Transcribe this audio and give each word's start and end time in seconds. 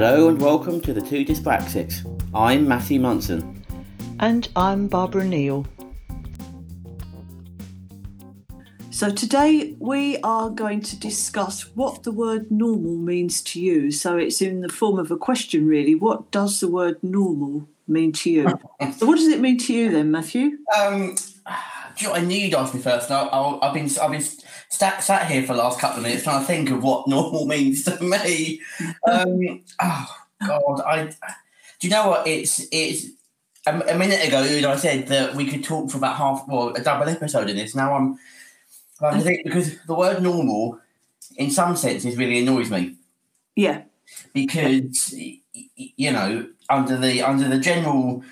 Hello 0.00 0.28
and 0.28 0.40
welcome 0.40 0.80
to 0.82 0.92
the 0.92 1.00
Two 1.00 1.24
Dyspraxics. 1.24 2.06
I'm 2.32 2.68
Matthew 2.68 3.00
Munson. 3.00 3.64
And 4.20 4.48
I'm 4.54 4.86
Barbara 4.86 5.24
Neal. 5.24 5.66
So 8.90 9.10
today 9.10 9.74
we 9.80 10.18
are 10.18 10.50
going 10.50 10.82
to 10.82 10.96
discuss 10.96 11.62
what 11.74 12.04
the 12.04 12.12
word 12.12 12.48
normal 12.48 12.94
means 12.94 13.42
to 13.42 13.60
you. 13.60 13.90
So 13.90 14.16
it's 14.16 14.40
in 14.40 14.60
the 14.60 14.68
form 14.68 15.00
of 15.00 15.10
a 15.10 15.16
question, 15.16 15.66
really. 15.66 15.96
What 15.96 16.30
does 16.30 16.60
the 16.60 16.68
word 16.68 17.02
normal 17.02 17.68
mean 17.88 18.12
to 18.12 18.30
you? 18.30 18.46
so 18.96 19.04
what 19.04 19.16
does 19.16 19.26
it 19.26 19.40
mean 19.40 19.58
to 19.58 19.74
you 19.74 19.90
then, 19.90 20.12
Matthew? 20.12 20.58
Um, 20.78 21.16
do 21.96 22.04
you 22.04 22.06
know, 22.06 22.14
I 22.14 22.20
knew 22.20 22.38
you'd 22.38 22.54
ask 22.54 22.72
me 22.72 22.80
first. 22.80 23.10
I, 23.10 23.24
have 23.62 23.74
been 23.74 23.90
I've 24.00 24.12
been 24.12 24.22
sat, 24.70 25.02
sat 25.02 25.30
here 25.30 25.42
for 25.42 25.54
the 25.54 25.62
last 25.62 25.80
couple 25.80 25.98
of 25.98 26.02
minutes 26.02 26.24
trying 26.24 26.40
to 26.40 26.46
think 26.46 26.70
of 26.70 26.82
what 26.82 27.08
normal 27.08 27.46
means 27.46 27.84
to 27.84 28.02
me. 28.02 28.60
Um, 29.08 29.62
oh 29.82 30.16
God, 30.46 30.80
I 30.86 31.04
do 31.80 31.86
you 31.86 31.90
know 31.90 32.08
what 32.08 32.26
it's 32.26 32.66
it's 32.72 33.06
a, 33.66 33.78
a 33.80 33.98
minute 33.98 34.26
ago 34.26 34.40
I 34.40 34.76
said 34.76 35.06
that 35.08 35.34
we 35.34 35.46
could 35.46 35.64
talk 35.64 35.90
for 35.90 35.98
about 35.98 36.16
half 36.16 36.44
well 36.48 36.74
a 36.74 36.82
double 36.82 37.08
episode 37.08 37.48
in 37.48 37.56
this. 37.56 37.74
Now 37.74 37.94
I'm 37.94 38.18
I 39.00 39.20
think 39.20 39.44
because 39.44 39.78
the 39.86 39.94
word 39.94 40.22
normal, 40.22 40.80
in 41.36 41.50
some 41.50 41.76
senses, 41.76 42.16
really 42.16 42.40
annoys 42.40 42.70
me. 42.70 42.96
Yeah. 43.54 43.82
Because 44.32 45.14
you 45.14 46.12
know, 46.12 46.48
under 46.68 46.96
the 46.96 47.22
under 47.22 47.48
the 47.48 47.58
general, 47.58 48.24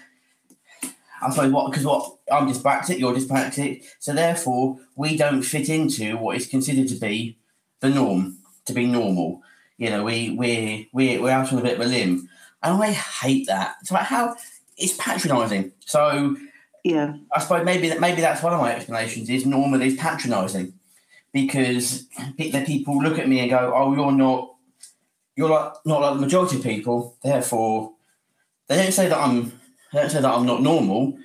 I 1.23 1.31
suppose 1.31 1.53
what 1.53 1.71
because 1.71 1.85
what 1.85 2.19
I'm 2.31 2.49
dyspraxic, 2.49 2.99
you're 2.99 3.15
dyspraxic, 3.15 3.85
so 3.99 4.13
therefore 4.13 4.79
we 4.97 5.17
don't 5.17 5.43
fit 5.43 5.69
into 5.69 6.17
what 6.17 6.37
is 6.37 6.47
considered 6.47 6.89
to 6.89 6.97
be 6.97 7.39
the 7.81 7.91
norm, 7.91 8.39
to 8.67 8.73
be 8.73 8.87
normal. 8.87 9.43
You 9.79 9.91
know, 9.91 10.05
we 10.05 10.31
we 10.31 10.89
we 10.93 11.19
we're 11.19 11.31
out 11.31 11.53
on 11.53 11.59
a 11.59 11.63
bit 11.63 11.75
of 11.75 11.87
a 11.87 11.89
limb, 11.89 12.29
and 12.63 12.83
I 12.83 12.93
hate 12.93 13.47
that. 13.47 13.77
It's 13.81 13.91
like 13.91 14.07
how 14.07 14.37
it's 14.77 14.97
patronising. 14.97 15.73
So 15.81 16.37
yeah. 16.87 17.15
I 17.35 17.41
suppose 17.41 17.65
maybe 17.65 17.89
that 17.89 18.01
maybe 18.01 18.21
that's 18.21 18.43
one 18.43 18.53
of 18.53 18.61
my 18.61 18.75
explanations 18.75 19.29
is 19.29 19.45
normal 19.45 19.83
is 19.83 19.97
patronising 19.97 20.73
because 21.33 22.07
the 22.39 22.65
people 22.65 23.03
look 23.03 23.19
at 23.19 23.29
me 23.29 23.41
and 23.41 23.51
go, 23.51 23.73
"Oh, 23.75 23.93
you're 23.95 24.13
not, 24.13 24.55
you're 25.35 25.51
like 25.51 25.73
not 25.85 26.01
like 26.01 26.15
the 26.15 26.21
majority 26.21 26.57
of 26.57 26.63
people." 26.63 27.17
Therefore, 27.23 27.93
they 28.69 28.77
don't 28.77 28.93
say 28.93 29.09
that 29.09 29.19
I'm. 29.19 29.53
They 29.97 30.03
don't 30.03 30.11
say 30.11 30.21
that 30.21 30.31
I'm 30.31 30.45
not 30.45 30.61
normal. 30.61 31.19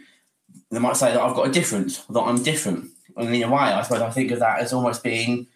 They 0.72 0.80
might 0.80 0.95
say 0.95 1.11
that 1.11 1.22
I've 1.22 1.36
got 1.36 1.47
a 1.47 1.52
difference, 1.52 1.97
that 2.05 2.22
I'm 2.22 2.41
different. 2.41 2.89
And 3.17 3.36
in 3.36 3.44
a 3.44 3.50
way, 3.50 3.59
I 3.59 3.81
suppose 3.81 4.02
I 4.02 4.09
think 4.09 4.31
of 4.31 4.39
that 4.39 4.59
as 4.59 4.72
almost 4.72 5.03
being 5.03 5.47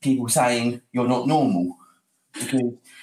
people 0.00 0.28
saying 0.28 0.82
you're 0.90 1.06
not 1.06 1.28
normal 1.28 1.76
because 2.32 2.60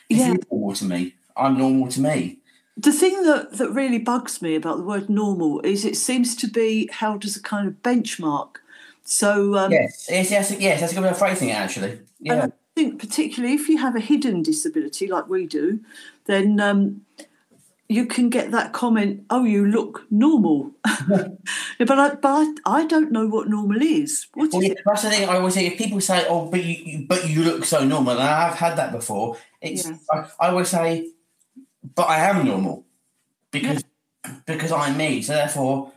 yeah. 0.09 0.28
you're 0.28 0.38
normal 0.52 0.76
to 0.76 0.84
me. 0.84 1.16
I'm 1.38 1.58
normal 1.58 1.88
to 1.88 2.02
me 2.02 2.40
the 2.80 2.94
thing 2.94 3.23
that, 3.23 3.58
that 3.58 3.72
really 3.72 4.00
bugs 4.00 4.42
me 4.42 4.56
about 4.56 4.78
the 4.78 4.84
word 4.84 5.09
normal 5.09 5.59
is 5.62 5.84
it 5.84 5.98
seems 5.98 6.34
to 6.38 6.48
be 6.48 6.90
held 6.94 7.26
as 7.26 7.36
a 7.36 7.42
kind 7.42 7.68
of 7.68 7.74
benchmark. 7.84 8.56
So 9.03 9.58
um, 9.58 9.72
yes, 9.72 10.08
yes, 10.09 10.31
yes, 10.31 10.56
yes, 10.58 10.80
that's 10.80 10.94
a 10.94 10.96
good 10.96 11.03
way 11.03 11.09
of 11.09 11.18
phrasing 11.18 11.50
it. 11.50 11.58
Actually, 11.58 12.00
yeah. 12.22 12.46
I 12.46 12.52
think 12.76 13.00
particularly 13.00 13.56
if 13.56 13.68
you 13.68 13.80
have 13.80 13.98
a 13.98 14.00
hidden 14.00 14.44
disability 14.44 15.08
like 15.08 15.28
we 15.28 15.46
do, 15.46 15.81
then 16.26 16.62
um, 16.62 17.02
you 17.90 18.06
can 18.06 18.30
get 18.30 18.52
that 18.52 18.72
comment, 18.72 19.26
"Oh, 19.30 19.44
you 19.44 19.66
look 19.66 20.06
normal," 20.09 20.72
but 21.08 22.00
I, 22.00 22.16
but 22.16 22.47
I 22.66 22.86
don't 22.86 23.12
know 23.12 23.28
what 23.28 23.50
normal 23.50 23.81
is. 23.81 24.28
What 24.34 24.53
well, 24.53 24.62
is 24.62 24.69
yeah, 24.69 24.75
that's 24.86 25.02
the 25.02 25.09
thing. 25.09 25.28
I 25.28 25.38
always 25.38 25.56
say 25.56 25.68
if 25.68 25.78
people 25.78 26.00
say, 26.00 26.25
"Oh, 26.30 26.46
but 26.46 26.63
you, 26.63 26.75
you 26.75 27.06
but 27.08 27.28
you 27.28 27.44
look 27.44 27.66
so 27.66 27.84
normal," 27.84 28.13
and 28.13 28.22
I've 28.22 28.56
had 28.56 28.78
that 28.78 28.91
before. 28.91 29.38
It's 29.59 29.86
yeah. 29.86 29.97
I, 30.12 30.46
I 30.46 30.50
always 30.50 30.69
say 30.69 31.09
but 31.96 32.09
I 32.09 32.19
am 32.30 32.46
normal 32.46 32.86
because 33.52 33.84
yeah. 34.25 34.36
because 34.46 34.72
I'm 34.72 34.97
me. 34.97 35.22
So 35.22 35.34
therefore, 35.34 35.92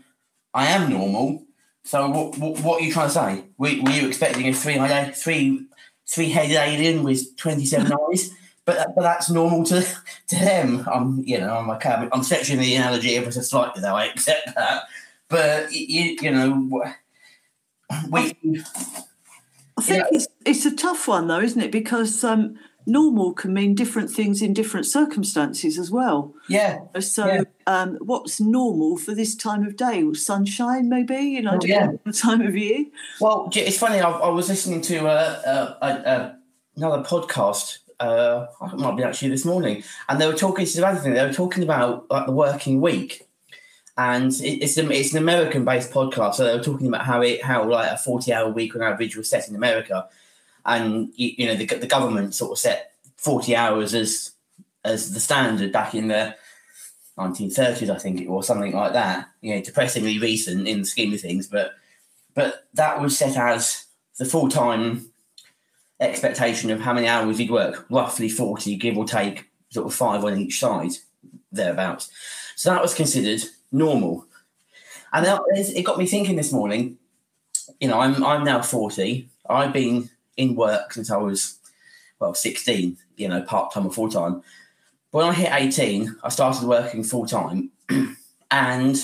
I 0.55 0.67
am 0.69 0.91
normal. 0.91 1.45
So 1.85 2.09
what, 2.09 2.39
what, 2.39 2.61
what 2.61 2.81
are 2.81 2.85
you 2.85 2.93
trying 2.93 3.09
to 3.09 3.15
say? 3.15 3.45
Were, 3.59 3.71
were 3.83 3.91
you 3.91 4.09
expecting 4.09 4.49
a 4.49 4.53
three 4.53 4.79
three 5.15 5.67
three 6.09 6.31
headed 6.31 6.57
alien 6.57 7.03
with 7.03 7.37
twenty 7.37 7.65
seven 7.65 7.93
eyes? 8.11 8.31
But 8.65 8.95
but 8.95 9.03
that's 9.03 9.31
normal 9.31 9.65
to 9.65 9.83
to 10.29 10.37
them. 10.37 10.89
I'm 10.93 11.23
you 11.25 11.39
know 11.39 11.57
I'm 11.57 11.69
like 11.69 11.85
I'm 11.87 12.23
stretching 12.23 12.59
the 12.59 12.75
analogy 12.77 13.17
ever 13.17 13.31
so 13.31 13.41
slightly 13.41 13.83
though. 13.83 13.95
I 13.95 14.07
accept 14.07 14.55
that. 14.55 14.85
But 15.29 15.73
you 15.73 16.17
you 16.21 16.31
know 16.31 16.83
we. 18.11 18.37
I 19.79 19.83
think 19.83 20.05
it's 20.13 20.29
it's 20.45 20.67
a 20.67 20.77
tough 20.77 21.09
one 21.09 21.29
though, 21.29 21.41
isn't 21.41 21.61
it? 21.61 21.73
Because 21.73 22.23
um, 22.23 22.57
normal 22.87 23.33
can 23.33 23.53
mean 23.53 23.75
different 23.75 24.11
things 24.11 24.43
in 24.43 24.53
different 24.53 24.87
circumstances 24.87 25.79
as 25.79 25.91
well. 25.91 26.35
Yeah. 26.49 26.81
So, 27.01 27.27
yeah. 27.27 27.43
Um, 27.67 27.97
what's 28.01 28.41
normal 28.41 28.97
for 28.97 29.15
this 29.15 29.35
time 29.35 29.65
of 29.65 29.77
day? 29.77 30.05
Sunshine, 30.15 30.89
maybe? 30.89 31.17
You 31.17 31.43
know, 31.43 31.59
oh, 31.61 31.67
yeah. 31.67 31.93
the 32.05 32.13
time 32.13 32.43
of 32.43 32.57
year. 32.57 32.87
Well, 33.21 33.51
it's 33.55 33.79
funny. 33.79 34.01
I, 34.01 34.11
I 34.11 34.29
was 34.29 34.49
listening 34.49 34.81
to 34.83 35.07
uh, 35.07 35.77
a, 35.81 35.87
a, 35.87 36.39
another 36.77 37.03
podcast. 37.03 37.79
Uh, 38.03 38.47
it 38.73 38.79
might 38.79 38.97
be 38.97 39.03
actually 39.03 39.29
this 39.29 39.45
morning, 39.45 39.83
and 40.09 40.21
they 40.21 40.27
were 40.27 40.35
talking. 40.35 40.65
This 40.65 40.73
is 40.73 40.79
another 40.79 41.01
thing. 41.01 41.15
They 41.15 41.25
were 41.25 41.33
talking 41.33 41.63
about 41.63 42.11
like 42.11 42.27
the 42.27 42.33
working 42.33 42.81
week, 42.81 43.29
and 43.97 44.33
it's 44.41 44.77
a, 44.77 44.91
it's 44.91 45.13
an 45.13 45.19
American 45.19 45.65
based 45.65 45.91
podcast. 45.91 46.35
So 46.35 46.45
they 46.45 46.57
were 46.57 46.65
talking 46.65 46.89
about 46.89 47.05
how 47.05 47.23
it 47.23 47.43
how 47.43 47.69
like 47.69 47.91
a 47.91 47.97
forty 47.97 48.33
hour 48.33 48.51
week 48.51 48.75
on 48.75 48.83
average 48.83 49.17
was 49.17 49.31
set 49.31 49.49
in 49.49 49.55
America 49.55 50.09
and 50.65 51.13
you, 51.17 51.33
you 51.39 51.47
know 51.47 51.57
the, 51.57 51.67
the 51.67 51.87
government 51.87 52.35
sort 52.35 52.53
of 52.53 52.59
set 52.59 52.93
40 53.17 53.57
hours 53.57 53.95
as 53.95 54.33
as 54.85 55.15
the 55.15 55.21
standard 55.21 55.73
back 55.73 55.95
in 55.95 56.09
the 56.09 56.35
1930s, 57.17 57.89
I 57.89 57.99
think 57.99 58.21
it 58.21 58.29
was 58.29 58.49
something 58.49 58.73
like 58.73 58.95
that. 58.95 59.29
You 59.41 59.55
know, 59.55 59.63
depressingly 59.63 60.19
recent 60.19 60.67
in 60.67 60.81
the 60.81 60.85
scheme 60.85 61.13
of 61.13 61.21
things, 61.21 61.47
but 61.47 61.73
but 62.35 62.67
that 62.75 63.01
was 63.01 63.17
set 63.17 63.37
as 63.37 63.87
the 64.19 64.25
full 64.25 64.49
time 64.49 65.12
expectation 66.03 66.71
of 66.71 66.81
how 66.81 66.93
many 66.93 67.09
hours 67.09 67.41
you'd 67.41 67.51
work, 67.51 67.87
roughly 67.91 68.29
40, 68.29 68.77
give 68.77 68.97
or 68.97 69.05
take, 69.05 69.47
sort 69.71 69.87
of 69.87 69.95
five 69.95 70.25
on 70.25 70.39
each 70.39 70.59
side, 70.59 70.93
thereabouts. 71.51 72.11
So 72.57 72.71
that 72.71 72.83
was 72.83 72.95
considered 72.95 73.43
normal. 73.71 74.27
And 75.13 75.27
it 75.27 75.85
got 75.85 75.99
me 75.99 76.07
thinking 76.07 76.37
this 76.37 76.53
morning. 76.53 76.99
You 77.81 77.89
know, 77.89 78.01
I'm 78.01 78.23
I'm 78.25 78.45
now 78.45 78.63
40. 78.63 79.29
I've 79.49 79.73
been 79.73 80.11
in 80.37 80.55
work 80.55 80.93
since 80.93 81.11
I 81.11 81.19
was, 81.19 81.59
well, 82.19 82.35
16, 82.35 82.97
you 83.17 83.29
know, 83.29 83.43
part 83.43 83.73
time 83.73 83.87
or 83.87 83.93
full 83.93 84.09
time. 84.09 84.43
When 85.11 85.27
I 85.27 85.33
hit 85.33 85.51
18, 85.53 86.17
I 86.23 86.29
started 86.31 86.67
working 86.67 87.05
full 87.05 87.27
time. 87.27 87.71
and 88.51 88.97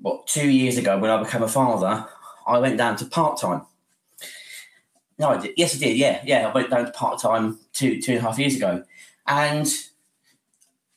what, 0.00 0.26
two 0.26 0.50
years 0.50 0.76
ago, 0.76 0.98
when 0.98 1.10
I 1.10 1.22
became 1.22 1.42
a 1.42 1.48
father, 1.48 2.06
I 2.46 2.58
went 2.58 2.76
down 2.76 2.96
to 2.96 3.06
part 3.06 3.40
time. 3.40 3.62
No, 5.18 5.30
I 5.30 5.40
did. 5.40 5.54
Yes, 5.56 5.76
I 5.76 5.78
did. 5.78 5.96
Yeah, 5.96 6.20
yeah. 6.24 6.48
I 6.48 6.52
went 6.52 6.70
down 6.70 6.86
to 6.86 6.92
part 6.92 7.20
time 7.20 7.58
two, 7.72 8.00
two 8.00 8.12
and 8.12 8.20
a 8.20 8.22
half 8.22 8.38
years 8.38 8.56
ago. 8.56 8.84
And 9.26 9.66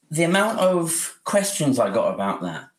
the 0.09 0.23
amount 0.23 0.59
of 0.59 1.19
questions 1.23 1.79
I 1.79 1.93
got 1.93 2.13
about 2.13 2.41
that, 2.41 2.69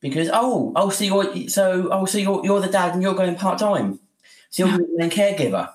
because 0.00 0.28
oh, 0.32 0.72
oh, 0.74 0.90
so 0.90 1.04
you're 1.04 1.48
so 1.48 1.88
oh, 1.92 2.04
so 2.06 2.18
you're 2.18 2.44
you're 2.44 2.60
the 2.60 2.68
dad 2.68 2.94
and 2.94 3.02
you're 3.02 3.14
going 3.14 3.36
part 3.36 3.58
time, 3.58 4.00
so 4.50 4.66
you're 4.66 4.78
the 4.78 4.88
main 4.96 5.10
caregiver. 5.10 5.70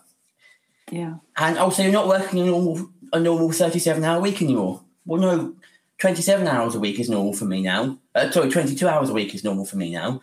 Yeah. 0.92 1.16
And 1.36 1.58
also, 1.58 1.84
you're 1.84 1.92
not 1.92 2.08
working 2.08 2.42
a 2.42 2.46
normal, 2.46 2.90
a 3.14 3.20
normal 3.20 3.52
37 3.52 4.04
hour 4.04 4.22
week 4.22 4.42
anymore. 4.42 4.82
Well, 5.06 5.22
no, 5.22 5.56
27 6.00 6.48
hours 6.48 6.76
a 6.76 6.80
week 6.80 7.00
is 7.00 7.10
normal 7.10 7.34
for 7.34 7.46
me 7.46 7.62
now. 7.62 7.98
Uh, 8.16 8.30
sorry, 8.32 8.50
22 8.50 8.88
hours 8.88 9.10
a 9.10 9.14
week 9.14 9.34
is 9.36 9.44
normal 9.44 9.66
for 9.66 9.78
me 9.78 9.92
now. 9.92 10.22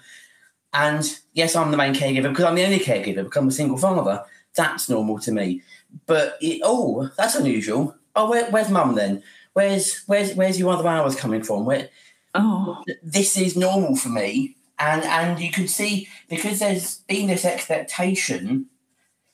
And 0.73 1.05
yes, 1.33 1.55
I'm 1.55 1.71
the 1.71 1.77
main 1.77 1.95
caregiver 1.95 2.31
because 2.31 2.45
I'm 2.45 2.55
the 2.55 2.65
only 2.65 2.81
caregiver 2.81 3.25
because 3.25 3.37
I'm 3.37 3.49
a 3.49 3.53
single 3.53 3.77
father. 3.79 4.25
That's 4.57 4.89
normal 4.89 5.19
to 5.21 5.33
me. 5.33 5.63
But 6.07 6.39
it, 6.41 6.61
oh, 6.65 7.11
that's 7.17 7.35
unusual. 7.35 7.97
Oh, 8.17 8.31
where, 8.31 8.51
where's 8.51 8.71
mum 8.71 8.95
then? 8.95 9.23
Where's 9.53 10.03
where's 10.07 10.35
where's 10.35 10.59
your 10.59 10.73
other 10.73 10.89
hours 10.89 11.17
coming 11.17 11.43
from? 11.43 11.65
Where? 11.65 11.89
Oh, 12.35 12.83
this 13.03 13.37
is 13.37 13.57
normal 13.57 13.97
for 13.97 14.09
me. 14.09 14.57
And 14.79 15.05
and 15.05 15.41
you 15.41 15.53
can 15.53 15.69
see 15.69 16.09
because 16.29 16.59
there's 16.59 16.97
been 17.09 17.29
this 17.29 17.45
expectation 17.45 18.67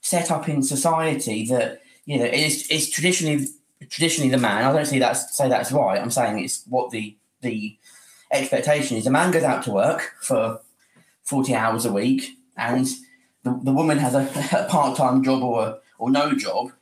set 0.03 0.31
up 0.31 0.49
in 0.49 0.63
society 0.63 1.47
that 1.47 1.81
you 2.05 2.19
know 2.19 2.27
it's 2.27 2.71
it's 2.71 2.91
traditionally 2.91 3.47
traditionally 3.89 4.31
the 4.31 4.39
man. 4.39 4.65
I 4.65 4.73
don't 4.73 4.87
see 4.87 4.99
that 4.99 5.15
say 5.15 5.49
that's 5.49 5.73
right. 5.73 6.01
I'm 6.01 6.11
saying 6.11 6.45
it's 6.45 6.65
what 6.69 6.91
the 6.91 7.17
the 7.41 7.77
expectation 8.31 8.99
is. 8.99 9.07
A 9.07 9.11
man 9.11 9.31
goes 9.31 9.43
out 9.43 9.65
to 9.65 9.71
work 9.71 10.15
for 10.21 10.61
forty 11.23 11.55
hours 11.55 11.87
a 11.87 11.93
week, 11.93 12.37
and 12.59 12.87
the, 13.43 13.59
the 13.63 13.73
woman 13.73 13.99
has 13.99 14.15
a, 14.15 14.23
a 14.59 14.69
part 14.69 14.97
time 14.97 15.23
job 15.23 15.43
or 15.43 15.79
or 15.99 16.11
no 16.11 16.35
job, 16.35 16.73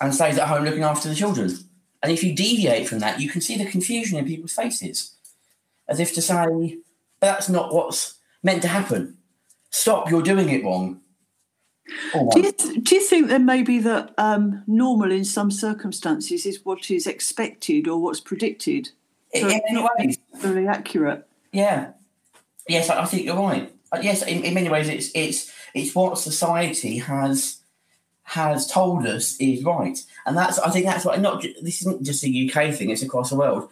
and 0.00 0.14
stays 0.14 0.38
at 0.38 0.48
home 0.48 0.64
looking 0.64 0.82
after 0.82 1.08
the 1.08 1.14
children. 1.14 1.50
And 2.02 2.12
if 2.12 2.22
you 2.22 2.34
deviate 2.34 2.88
from 2.88 3.00
that, 3.00 3.20
you 3.20 3.28
can 3.28 3.40
see 3.40 3.56
the 3.56 3.68
confusion 3.68 4.18
in 4.18 4.24
people's 4.24 4.54
faces, 4.54 5.16
as 5.88 6.00
if 6.00 6.14
to 6.14 6.22
say, 6.22 6.78
"That's 7.20 7.48
not 7.48 7.74
what's 7.74 8.14
meant 8.42 8.62
to 8.62 8.68
happen. 8.68 9.18
Stop! 9.70 10.10
You're 10.10 10.22
doing 10.22 10.48
it 10.48 10.64
wrong." 10.64 11.00
Do 12.32 12.40
you, 12.40 12.52
do 12.52 12.94
you 12.94 13.00
think 13.00 13.28
then 13.28 13.46
maybe 13.46 13.78
that 13.78 14.12
um, 14.18 14.62
normal 14.66 15.10
in 15.10 15.24
some 15.24 15.50
circumstances 15.50 16.44
is 16.44 16.64
what 16.64 16.90
is 16.90 17.06
expected 17.06 17.88
or 17.88 17.98
what's 17.98 18.20
predicted? 18.20 18.90
In 19.32 19.42
So 19.42 19.48
in 19.48 19.60
many 19.72 19.88
ways, 19.98 20.18
very 20.36 20.68
accurate. 20.68 21.26
Yeah. 21.52 21.92
Yes, 22.68 22.90
I 22.90 23.02
I 23.02 23.04
think 23.06 23.24
you're 23.24 23.36
right. 23.36 23.72
Uh, 23.90 24.00
Yes, 24.02 24.22
in, 24.22 24.44
in 24.44 24.54
many 24.54 24.68
ways, 24.68 24.88
it's 24.88 25.10
it's 25.14 25.50
it's 25.74 25.94
what 25.94 26.18
society 26.18 26.98
has 26.98 27.58
has 28.24 28.66
told 28.70 29.06
us 29.06 29.36
is 29.40 29.64
right, 29.64 29.98
and 30.26 30.36
that's 30.36 30.58
I 30.58 30.70
think 30.70 30.84
that's 30.86 31.04
why 31.04 31.16
not 31.16 31.42
this 31.62 31.80
isn't 31.80 32.04
just 32.04 32.24
a 32.24 32.28
UK 32.28 32.74
thing; 32.74 32.90
it's 32.90 33.02
across 33.02 33.30
the 33.30 33.36
world. 33.36 33.70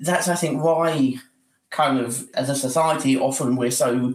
That's 0.00 0.28
I 0.28 0.34
think 0.34 0.62
why 0.62 1.16
kind 1.70 1.98
of 1.98 2.28
as 2.34 2.48
a 2.50 2.54
society 2.56 3.16
often 3.16 3.56
we're 3.56 3.70
so 3.70 4.14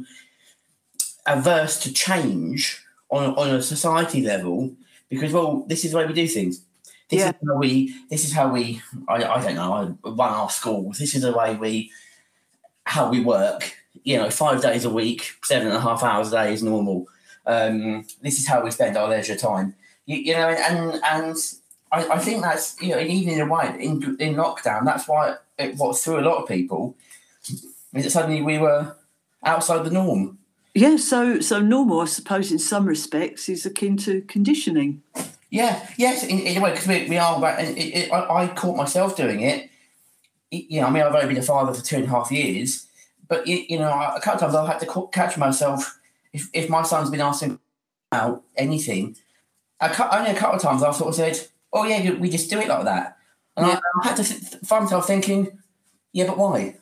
averse 1.26 1.80
to 1.82 1.94
change 1.94 2.82
on 3.10 3.36
on 3.36 3.50
a 3.50 3.62
society 3.62 4.22
level 4.22 4.72
because 5.10 5.34
well 5.34 5.66
this 5.68 5.84
is 5.86 5.92
the 5.92 5.98
way 5.98 6.06
we 6.06 6.14
do 6.14 6.28
things. 6.28 6.62
This 7.10 7.22
Yeah. 7.22 7.30
is 7.30 7.36
how 7.48 7.56
we. 7.58 7.96
This 8.10 8.24
is 8.26 8.34
how 8.34 8.54
we. 8.54 8.82
I, 9.08 9.16
I 9.24 9.42
don't 9.44 9.56
know. 9.56 9.74
I 10.04 10.10
run 10.10 10.32
our 10.34 10.50
schools. 10.50 11.00
This 11.00 11.16
is 11.16 11.24
the 11.24 11.32
way 11.34 11.56
we 11.56 11.92
how 12.84 13.10
we 13.10 13.20
work. 13.22 13.76
You 14.04 14.18
know, 14.18 14.30
five 14.30 14.62
days 14.62 14.86
a 14.86 14.90
week, 14.90 15.36
seven 15.44 15.68
and 15.68 15.76
a 15.76 15.82
half 15.82 16.04
hours 16.04 16.30
a 16.30 16.32
day 16.32 16.54
is 16.54 16.64
normal. 16.64 17.08
Um, 17.46 18.06
this 18.22 18.40
is 18.40 18.48
how 18.48 18.64
we 18.64 18.72
spend 18.72 18.98
our 18.98 19.10
leisure 19.10 19.36
time. 19.36 19.76
You, 20.06 20.18
you 20.18 20.34
know, 20.34 20.50
and 20.50 21.02
and 21.04 21.36
I, 21.92 22.08
I 22.08 22.20
think 22.20 22.42
that's 22.42 22.82
you 22.82 22.90
know, 22.90 22.98
and 22.98 23.10
even 23.10 23.34
in 23.34 23.42
a 23.42 23.52
way 23.52 23.76
in 23.80 24.18
in 24.20 24.36
lockdown, 24.36 24.86
that's 24.86 25.08
why 25.08 25.36
it 25.58 25.76
what 25.76 25.98
threw 25.98 26.20
a 26.20 26.22
lot 26.22 26.42
of 26.42 26.48
people 26.48 26.96
is 27.94 28.04
that 28.04 28.12
suddenly 28.12 28.42
we 28.42 28.58
were 28.58 28.96
outside 29.44 29.86
the 29.86 29.92
norm. 29.92 30.38
Yeah, 30.76 30.98
so 30.98 31.40
so 31.40 31.60
normal, 31.60 32.02
I 32.02 32.06
suppose, 32.06 32.52
in 32.52 32.60
some 32.60 32.86
respects, 32.86 33.50
is 33.50 33.66
akin 33.66 33.98
to 33.98 34.22
conditioning. 34.22 35.02
Yeah, 35.50 35.88
yes, 35.98 36.24
in, 36.24 36.40
in 36.40 36.58
a 36.58 36.62
way, 36.62 36.72
because 36.72 36.88
we, 36.88 37.10
we 37.10 37.18
are. 37.18 37.40
but 37.40 37.60
it, 37.60 37.78
it, 37.78 38.14
I, 38.14 38.44
I 38.44 38.48
caught 38.50 38.76
myself 38.76 39.16
doing 39.18 39.42
it. 39.42 39.70
You 40.52 40.82
know, 40.82 40.88
I 40.88 40.90
mean, 40.92 41.04
I've 41.04 41.14
only 41.14 41.28
been 41.28 41.38
a 41.38 41.42
father 41.42 41.74
for 41.74 41.84
two 41.84 41.98
and 41.98 42.06
a 42.06 42.10
half 42.10 42.32
years, 42.32 42.86
but 43.30 43.48
you, 43.48 43.64
you 43.70 43.80
know, 43.80 43.90
a 43.92 44.20
couple 44.22 44.34
of 44.36 44.40
times 44.42 44.56
I've 44.56 44.68
had 44.68 44.80
to 44.82 45.10
catch 45.14 45.38
myself 45.38 46.00
if, 46.34 46.50
if 46.54 46.70
my 46.70 46.84
son's 46.84 47.10
been 47.10 47.22
asking 47.22 47.60
about 48.12 48.44
anything. 48.58 49.16
A, 49.82 49.90
cou- 49.90 50.10
only 50.12 50.32
a 50.32 50.36
couple 50.36 50.58
of 50.58 50.62
times 50.62 50.84
I've 50.84 50.96
sort 50.96 51.10
of 51.10 51.16
said, 51.16 51.40
"Oh 51.74 51.86
yeah, 51.86 52.12
we 52.14 52.30
just 52.30 52.50
do 52.50 52.60
it 52.60 52.68
like 52.68 52.84
that," 52.86 53.18
and 53.56 53.66
I, 53.68 53.70
Yeah. 53.70 53.80
I 54.04 54.08
had 54.10 54.18
to 54.18 54.24
th- 54.26 54.62
find 54.66 54.84
myself 54.86 55.08
thinking, 55.08 55.58
"Yeah, 56.12 56.28
but 56.28 56.38
why?" 56.38 56.76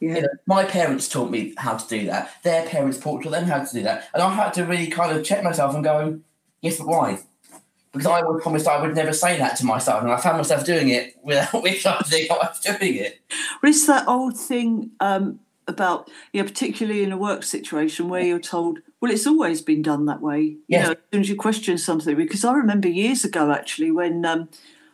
Yeah, 0.00 0.16
You 0.16 0.22
know, 0.22 0.28
my 0.46 0.64
parents 0.64 1.08
taught 1.08 1.30
me 1.30 1.54
how 1.56 1.76
to 1.76 1.88
do 1.88 2.06
that. 2.06 2.30
Their 2.42 2.66
parents 2.66 2.98
taught 2.98 3.22
them 3.24 3.44
how 3.44 3.64
to 3.64 3.72
do 3.72 3.82
that, 3.84 4.08
and 4.14 4.22
I 4.22 4.34
had 4.34 4.54
to 4.54 4.64
really 4.64 4.88
kind 4.88 5.16
of 5.16 5.24
check 5.24 5.42
myself 5.44 5.74
and 5.74 5.84
go, 5.84 6.20
"Yes, 6.60 6.78
but 6.78 6.88
why?" 6.88 7.18
Because 7.92 8.06
I 8.06 8.22
would 8.22 8.42
promised 8.42 8.66
I 8.66 8.80
would 8.80 8.94
never 8.94 9.12
say 9.12 9.36
that 9.36 9.56
to 9.56 9.66
my 9.66 9.78
son, 9.78 10.04
and 10.04 10.12
I 10.12 10.16
found 10.18 10.38
myself 10.38 10.64
doing 10.64 10.88
it 10.88 11.16
without 11.22 11.52
realizing 11.62 12.26
I 12.30 12.34
was 12.34 12.60
doing 12.60 12.94
it. 12.96 13.20
Well, 13.62 13.70
it's 13.70 13.86
that 13.86 14.08
old 14.08 14.38
thing 14.38 14.92
um, 15.00 15.40
about, 15.68 16.10
yeah, 16.32 16.42
particularly 16.42 17.02
in 17.02 17.12
a 17.12 17.18
work 17.18 17.42
situation 17.42 18.08
where 18.08 18.22
you're 18.22 18.38
told, 18.38 18.78
well, 19.00 19.12
it's 19.12 19.26
always 19.26 19.60
been 19.60 19.82
done 19.82 20.06
that 20.06 20.22
way. 20.22 20.56
You 20.68 20.78
know, 20.78 20.90
as 20.92 20.96
soon 21.12 21.20
as 21.20 21.28
you 21.28 21.36
question 21.36 21.76
something, 21.76 22.16
because 22.16 22.44
I 22.44 22.54
remember 22.54 22.88
years 22.88 23.24
ago 23.24 23.50
actually 23.50 23.90
when 23.90 24.24
um, 24.24 24.48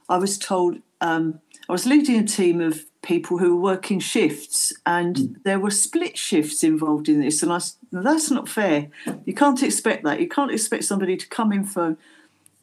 I 0.09 0.19
was 0.19 0.37
told 0.37 0.79
um, 1.01 1.41
I 1.69 1.73
was 1.73 1.87
leading 1.87 2.19
a 2.19 2.27
team 2.27 2.61
of 2.61 2.85
people 3.03 3.39
who 3.39 3.55
were 3.55 3.63
working 3.63 4.01
shifts, 4.01 4.73
and 4.87 5.39
there 5.45 5.61
were 5.61 5.71
split 5.71 6.17
shifts 6.17 6.65
involved 6.65 7.09
in 7.09 7.21
this, 7.21 7.43
and 7.43 7.53
I 7.53 7.61
"No, 7.93 8.03
that's 8.03 8.31
not 8.31 8.49
fair. 8.49 8.89
You 9.25 9.35
can't 9.35 9.63
expect 9.63 10.05
that. 10.05 10.21
You 10.21 10.29
can't 10.29 10.51
expect 10.51 10.85
somebody 10.85 11.17
to 11.17 11.29
come 11.29 11.53
in 11.53 11.65
for 11.65 11.97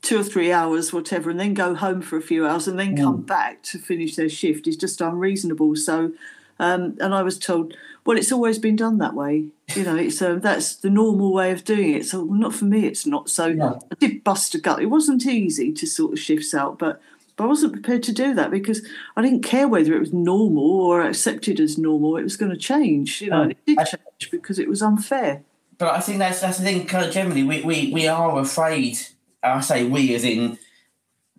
two 0.06 0.20
or 0.20 0.24
three 0.24 0.52
hours, 0.52 0.94
whatever, 0.94 1.30
and 1.30 1.40
then 1.40 1.54
go 1.54 1.74
home 1.74 2.02
for 2.02 2.16
a 2.16 2.22
few 2.22 2.48
hours 2.48 2.68
and 2.68 2.80
then 2.80 2.96
come 2.96 3.22
back 3.22 3.64
to 3.64 3.80
finish 3.80 4.16
their 4.16 4.30
shift 4.30 4.68
is 4.68 4.78
just 4.78 5.02
unreasonable. 5.02 5.76
So, 5.76 6.14
um, 6.60 6.96
and 7.02 7.14
I 7.14 7.24
was 7.24 7.40
told, 7.40 7.76
well, 8.06 8.18
it's 8.18 8.32
always 8.32 8.60
been 8.60 8.76
done 8.76 9.00
that 9.00 9.16
way. 9.16 9.48
You 9.76 9.84
know, 9.84 9.96
it's 9.96 10.22
um, 10.22 10.42
that's 10.42 10.76
the 10.76 10.92
normal 10.92 11.34
way 11.34 11.52
of 11.52 11.64
doing 11.64 11.96
it. 11.96 12.06
So, 12.06 12.24
well, 12.24 12.40
not 12.40 12.54
for 12.54 12.66
me, 12.66 12.86
it's 12.86 13.06
not. 13.06 13.30
So, 13.30 13.52
No. 13.52 13.80
I 13.92 13.96
did 13.96 14.24
bust 14.24 14.54
a 14.54 14.60
gut. 14.60 14.82
It 14.82 14.86
wasn't 14.86 15.26
easy 15.26 15.74
to 15.74 15.88
sort 15.88 16.14
of 16.14 16.20
shifts 16.20 16.54
out, 16.54 16.80
but. 16.80 17.02
But 17.38 17.44
I 17.44 17.48
wasn't 17.48 17.74
prepared 17.74 18.02
to 18.04 18.14
do 18.14 18.34
that 18.36 18.50
because 18.50 18.82
I 19.18 19.22
didn't 19.22 19.44
care 19.44 19.68
whether 19.68 19.94
it 19.94 20.00
was 20.00 20.14
normal 20.14 20.64
or 20.64 21.02
accepted 21.02 21.60
as 21.60 21.78
normal. 21.78 22.16
It 22.16 22.24
was 22.24 22.38
going 22.38 22.52
to 22.52 22.58
change, 22.58 23.20
you 23.20 23.30
know. 23.30 23.42
and 23.42 23.52
it 23.52 23.58
did 23.66 23.78
change 23.80 24.32
because 24.32 24.58
it 24.58 24.70
was 24.70 24.82
unfair. 24.82 25.42
But 25.78 25.94
I 25.94 26.00
think 26.00 26.20
that's 26.20 26.40
that's 26.40 26.60
the 26.60 26.64
thing. 26.64 26.86
Kind 26.86 27.06
of 27.06 27.12
generally, 27.14 27.44
we, 27.44 27.62
we, 27.62 27.92
we 27.92 28.08
are 28.08 28.40
afraid. 28.40 29.00
I 29.46 29.60
say 29.62 29.86
we 29.86 30.14
as 30.16 30.24
in 30.24 30.58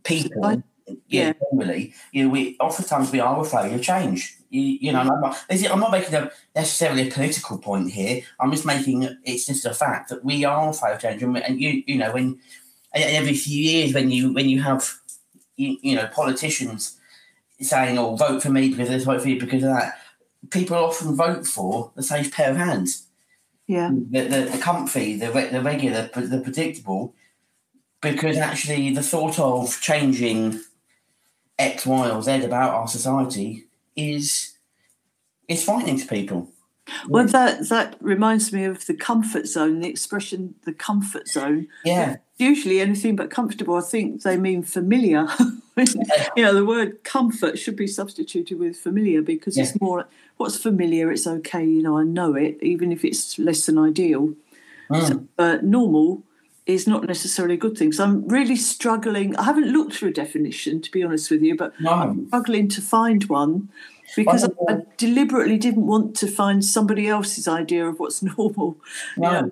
people. 0.05 0.45
I- 0.45 0.63
yeah, 0.89 0.95
yeah. 1.09 1.33
generally, 1.51 1.95
you 2.13 2.25
know, 2.25 2.31
we 2.31 2.57
oftentimes 2.61 3.11
we 3.11 3.19
are 3.19 3.41
afraid 3.41 3.73
of 3.73 3.83
change. 3.83 4.37
You, 4.51 4.61
you 4.63 4.93
know, 4.93 5.01
I'm 5.01 5.21
not, 5.21 5.45
I'm 5.51 5.81
not 5.81 5.91
making 5.91 6.15
a 6.15 6.31
necessarily 6.55 7.09
a 7.09 7.11
political 7.11 7.59
point 7.59 7.91
here. 7.91 8.23
I'm 8.39 8.53
just 8.53 8.65
making 8.65 9.03
it's 9.25 9.47
just 9.47 9.67
a 9.67 9.75
fact 9.75 10.11
that 10.11 10.25
we 10.25 10.45
are 10.45 10.71
afraid 10.71 10.95
of 10.95 11.01
change, 11.01 11.25
and, 11.25 11.35
we- 11.35 11.43
and 11.43 11.61
you 11.61 11.83
you 11.89 11.99
know 11.99 12.13
when 12.13 12.39
every 12.95 13.35
few 13.35 13.61
years 13.61 13.93
when 13.95 14.13
you 14.13 14.33
when 14.33 14.49
you 14.49 14.63
have 14.63 14.89
you, 15.57 15.77
you 15.83 15.97
know 15.97 16.07
politicians 16.07 17.01
saying, 17.61 17.99
"Oh, 17.99 18.15
vote 18.15 18.41
for 18.41 18.51
me 18.51 18.69
because 18.69 18.89
this, 18.89 19.03
vote 19.03 19.23
for 19.23 19.29
you 19.29 19.41
because 19.41 19.65
of 19.65 19.71
that," 19.71 19.99
people 20.51 20.77
often 20.77 21.17
vote 21.17 21.49
for 21.49 21.91
the 21.97 22.03
safe 22.05 22.31
pair 22.33 22.53
of 22.53 22.57
hands 22.59 23.09
Yeah. 23.67 23.91
the, 23.93 24.21
the, 24.29 24.41
the 24.53 24.59
comfy, 24.59 25.17
the, 25.17 25.33
re- 25.33 25.49
the 25.49 25.61
regular, 25.63 26.09
the 26.15 26.41
predictable, 26.45 27.16
because 28.13 28.37
actually 28.37 28.93
the 28.93 29.03
thought 29.03 29.39
of 29.39 29.81
changing 29.81 30.61
X, 31.59 31.87
Y, 31.87 32.11
or 32.11 32.23
Z 32.23 32.45
about 32.45 32.75
our 32.75 32.89
society 32.89 33.67
is 33.95 34.55
is 35.49 35.65
frightening 35.65 35.99
to 35.99 36.07
people. 36.07 36.51
Well, 37.09 37.27
that 37.27 37.69
that 37.69 37.97
reminds 38.01 38.53
me 38.53 38.65
of 38.65 38.87
the 38.87 38.95
comfort 38.95 39.47
zone. 39.47 39.81
The 39.81 39.89
expression 39.89 40.55
"the 40.65 40.73
comfort 40.73 41.29
zone." 41.29 41.69
Yeah, 41.85 42.17
Usually, 42.39 42.81
anything 42.81 43.17
but 43.17 43.31
comfortable. 43.31 43.77
I 43.77 43.81
think 43.81 44.23
they 44.23 44.37
mean 44.37 44.63
familiar. 44.63 45.27
you 46.37 46.43
know, 46.43 46.53
the 46.53 46.67
word 46.67 47.03
comfort 47.03 47.59
should 47.59 47.77
be 47.77 47.87
substituted 47.87 48.59
with 48.59 48.77
familiar 48.77 49.23
because 49.23 49.57
it's 49.57 49.81
more 49.81 50.07
what's 50.37 50.59
familiar. 50.59 51.11
It's 51.11 51.27
okay. 51.27 51.65
You 51.65 51.83
know, 51.83 51.97
I 51.97 52.05
know 52.05 52.35
it, 52.35 52.59
even 52.61 52.93
if 52.93 53.07
it's 53.07 53.39
less 53.39 53.65
than 53.65 53.79
ideal. 53.79 54.35
Mm. 54.91 55.29
But 55.37 55.65
normal 55.65 56.25
is 56.67 56.87
not 56.87 57.05
necessarily 57.07 57.55
a 57.55 57.59
good 57.59 57.79
thing. 57.79 57.93
So 57.93 58.03
I'm 58.05 58.27
really 58.29 58.57
struggling. 58.57 59.37
I 59.37 59.45
haven't 59.45 59.71
looked 59.73 59.95
for 59.95 60.07
a 60.09 60.13
definition, 60.13 60.83
to 60.83 60.91
be 60.91 61.03
honest 61.05 61.31
with 61.31 61.43
you, 61.43 61.57
but 61.57 61.73
no, 61.81 61.93
I'm 61.93 62.27
struggling 62.27 62.69
to 62.71 62.81
find 62.81 63.23
one 63.25 63.69
because 64.17 64.45
I, 64.45 64.49
I 64.69 64.79
deliberately 64.97 65.59
didn't 65.59 65.87
want 65.87 66.17
to 66.17 66.27
find 66.27 66.65
somebody 66.65 67.07
else's 67.09 67.47
idea 67.49 67.87
of 67.87 67.99
what's 68.01 68.23
normal. 68.37 68.79
no. 69.17 69.51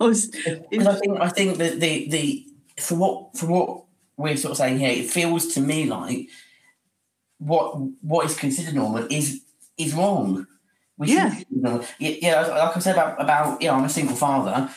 I 0.00 0.04
was 0.04 0.30
I 0.46 0.94
think 0.94 1.20
I 1.20 1.28
think 1.28 1.58
that 1.58 1.78
the 1.80 2.08
the 2.08 2.46
for 2.78 2.96
what 2.96 3.36
for 3.36 3.46
what 3.46 3.82
we're 4.16 4.36
sort 4.36 4.50
of 4.52 4.56
saying 4.56 4.78
here, 4.80 4.90
it 4.90 5.08
feels 5.08 5.54
to 5.54 5.60
me 5.60 5.84
like 5.86 6.28
what 7.38 7.76
what 8.02 8.26
is 8.26 8.36
considered 8.36 8.74
normal 8.74 9.06
is 9.10 9.42
is 9.78 9.94
wrong. 9.94 10.46
We 10.98 11.12
Yeah. 11.14 11.28
shouldn't 11.30 11.50
be 11.54 11.60
normal. 11.60 11.84
yeah, 11.98 12.10
yeah. 12.22 12.40
Like 12.46 12.76
I 12.76 12.80
said 12.80 12.94
about 12.96 13.20
about 13.22 13.60
you 13.62 13.68
know, 13.68 13.74
I'm 13.74 13.84
a 13.84 13.88
single 13.88 14.16
father. 14.16 14.68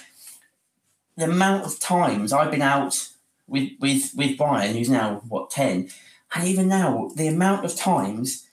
The 1.20 1.26
amount 1.26 1.66
of 1.66 1.80
times 1.80 2.32
I've 2.32 2.50
been 2.50 2.62
out 2.62 3.10
with 3.46 3.72
with 3.80 4.12
with 4.16 4.38
Brian, 4.38 4.74
who's 4.74 4.90
now 4.90 5.22
what 5.28 5.50
ten, 5.50 5.90
and 6.34 6.48
even 6.48 6.70
now 6.70 7.12
the 7.14 7.28
amount 7.28 7.66
of 7.66 7.76
times 7.76 8.48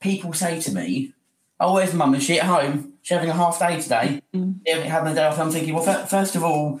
people 0.00 0.32
say 0.32 0.60
to 0.60 0.74
me, 0.74 1.12
"Oh, 1.60 1.74
where's 1.74 1.94
mum? 1.94 2.16
Is 2.16 2.24
she 2.24 2.40
at 2.40 2.46
home? 2.46 2.94
She's 3.02 3.14
having 3.16 3.30
a 3.30 3.34
half 3.34 3.60
day 3.60 3.80
today." 3.80 4.20
Mm. 4.34 4.56
Yeah, 4.66 4.78
having 4.80 5.12
a 5.12 5.14
day 5.14 5.26
off. 5.26 5.38
I'm 5.38 5.52
thinking, 5.52 5.74
well, 5.74 5.84
fir- 5.84 6.06
first 6.06 6.34
of 6.34 6.42
all, 6.42 6.80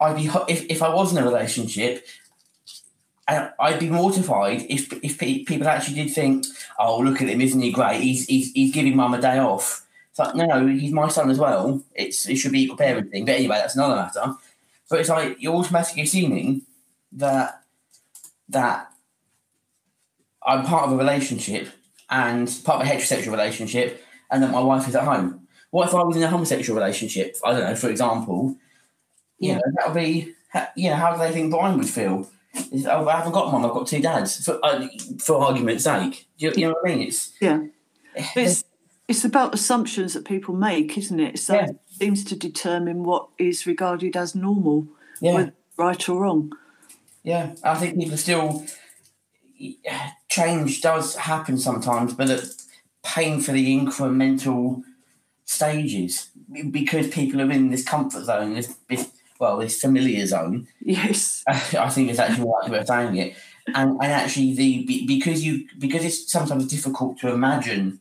I'd 0.00 0.16
be 0.16 0.30
if, 0.48 0.64
if 0.70 0.82
I 0.82 0.88
was 0.88 1.12
in 1.12 1.22
a 1.22 1.26
relationship, 1.26 2.06
I'd 3.28 3.78
be 3.78 3.90
mortified 3.90 4.64
if 4.70 4.90
if 5.02 5.18
people 5.18 5.68
actually 5.68 6.02
did 6.02 6.14
think, 6.14 6.46
"Oh, 6.78 7.00
look 7.00 7.20
at 7.20 7.28
him, 7.28 7.42
isn't 7.42 7.60
he 7.60 7.72
great? 7.72 8.00
He's 8.00 8.24
he's, 8.26 8.52
he's 8.52 8.72
giving 8.72 8.96
mum 8.96 9.12
a 9.12 9.20
day 9.20 9.38
off." 9.38 9.82
It's 10.10 10.18
like, 10.18 10.34
no, 10.34 10.46
no, 10.46 10.66
he's 10.66 10.92
my 10.92 11.08
son 11.08 11.28
as 11.28 11.38
well. 11.38 11.82
It's 11.94 12.26
it 12.26 12.36
should 12.36 12.52
be 12.52 12.62
equal 12.62 12.78
parenting. 12.78 13.26
But 13.26 13.34
anyway, 13.34 13.56
that's 13.56 13.76
another 13.76 13.96
matter. 13.96 14.34
But 14.88 15.00
it's 15.00 15.08
like 15.08 15.36
you're 15.40 15.54
automatically 15.54 16.02
assuming 16.02 16.62
that 17.12 17.62
that 18.48 18.90
I'm 20.46 20.64
part 20.64 20.86
of 20.86 20.92
a 20.92 20.96
relationship 20.96 21.68
and 22.08 22.46
part 22.64 22.80
of 22.80 22.86
a 22.86 22.90
heterosexual 22.90 23.32
relationship, 23.32 24.02
and 24.30 24.42
that 24.42 24.50
my 24.52 24.60
wife 24.60 24.86
is 24.88 24.94
at 24.94 25.02
home. 25.04 25.46
What 25.70 25.88
if 25.88 25.94
I 25.94 26.02
was 26.04 26.16
in 26.16 26.22
a 26.22 26.28
homosexual 26.28 26.78
relationship? 26.78 27.36
I 27.44 27.52
don't 27.52 27.64
know, 27.64 27.74
for 27.74 27.90
example. 27.90 28.56
You 29.38 29.50
Yeah. 29.50 29.54
know, 29.56 29.62
that 29.74 29.88
would 29.88 30.00
be, 30.00 30.32
you 30.76 30.88
know, 30.90 30.96
how 30.96 31.12
do 31.12 31.18
they 31.18 31.32
think 31.32 31.50
Brian 31.50 31.76
would 31.78 31.88
feel? 31.88 32.30
Is, 32.72 32.86
oh, 32.86 33.06
I 33.08 33.16
haven't 33.16 33.32
got 33.32 33.52
mum, 33.52 33.66
I've 33.66 33.72
got 33.72 33.86
two 33.86 34.00
dads, 34.00 34.42
for, 34.44 34.58
uh, 34.64 34.86
for 35.18 35.44
argument's 35.44 35.84
sake. 35.84 36.26
Do 36.38 36.46
you, 36.46 36.52
you 36.56 36.68
know 36.68 36.74
what 36.80 36.90
I 36.90 36.94
mean? 36.94 37.08
It's, 37.08 37.32
yeah. 37.40 37.64
It's 38.36 38.64
it's 39.08 39.24
about 39.24 39.54
assumptions 39.54 40.14
that 40.14 40.24
people 40.24 40.54
make, 40.54 40.96
isn't 40.96 41.20
it? 41.20 41.38
So 41.38 41.54
Yeah. 41.54 41.66
Seems 41.98 42.24
to 42.24 42.36
determine 42.36 43.04
what 43.04 43.28
is 43.38 43.66
regarded 43.66 44.16
as 44.16 44.34
normal, 44.34 44.86
Yeah. 45.20 45.50
right 45.76 46.08
or 46.08 46.20
wrong. 46.20 46.52
Yeah, 47.22 47.54
I 47.64 47.74
think 47.74 47.98
people 47.98 48.16
still 48.16 48.64
change 50.28 50.80
does 50.80 51.16
happen 51.16 51.58
sometimes, 51.58 52.14
but 52.14 52.30
at 52.30 52.44
painfully 53.02 53.66
incremental 53.66 54.82
stages 55.44 56.28
because 56.70 57.08
people 57.08 57.40
are 57.40 57.50
in 57.50 57.70
this 57.70 57.84
comfort 57.84 58.24
zone, 58.24 58.54
this, 58.54 58.76
this 58.88 59.10
well, 59.38 59.58
this 59.58 59.80
familiar 59.80 60.26
zone. 60.26 60.66
Yes. 60.80 61.42
I 61.48 61.88
think 61.90 62.10
it's 62.10 62.18
actually 62.18 62.48
right 62.48 62.70
way 62.70 62.78
of 62.78 62.86
saying 62.86 63.16
it, 63.16 63.36
and 63.74 63.90
and 64.02 64.12
actually 64.12 64.54
the 64.54 65.04
because 65.06 65.44
you 65.44 65.66
because 65.78 66.04
it's 66.04 66.30
sometimes 66.30 66.66
difficult 66.66 67.18
to 67.20 67.28
imagine 67.32 68.00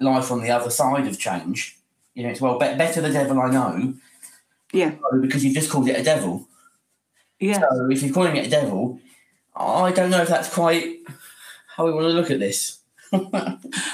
life 0.00 0.30
on 0.30 0.42
the 0.42 0.50
other 0.50 0.70
side 0.70 1.06
of 1.06 1.18
change. 1.18 1.78
You 2.14 2.24
know, 2.24 2.30
it's 2.30 2.40
well 2.40 2.58
be- 2.58 2.76
better 2.76 3.00
the 3.00 3.10
devil 3.10 3.40
I 3.40 3.50
know 3.50 3.94
Yeah. 4.72 4.94
because 5.20 5.44
you've 5.44 5.54
just 5.54 5.70
called 5.70 5.88
it 5.88 5.98
a 5.98 6.02
devil. 6.02 6.46
Yeah. 7.40 7.60
So 7.60 7.88
if 7.90 8.02
you're 8.02 8.12
calling 8.12 8.36
it 8.36 8.46
a 8.46 8.50
devil, 8.50 9.00
I 9.56 9.92
don't 9.92 10.10
know 10.10 10.22
if 10.22 10.28
that's 10.28 10.52
quite 10.52 10.98
how 11.76 11.86
we 11.86 11.92
want 11.92 12.04
to 12.04 12.12
look 12.12 12.30
at 12.30 12.38
this. 12.38 12.78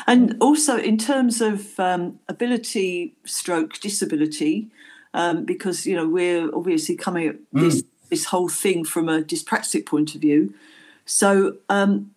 And 0.06 0.37
also 0.40 0.78
in 0.78 0.96
terms 0.96 1.40
of 1.40 1.78
um, 1.78 2.18
ability 2.28 3.14
stroke 3.25 3.78
disability, 3.80 4.68
um, 5.12 5.44
because 5.44 5.87
you 5.87 5.94
know 5.94 6.08
we're 6.08 6.54
obviously 6.54 6.96
coming 6.96 7.28
at 7.28 7.37
this 7.52 7.82
this 8.10 8.25
whole 8.26 8.48
thing 8.48 8.84
from 8.84 9.08
a 9.08 9.20
dyspraxic 9.22 9.84
point 9.87 10.14
of 10.14 10.20
view. 10.22 10.54
So 11.04 11.56
um, 11.68 12.12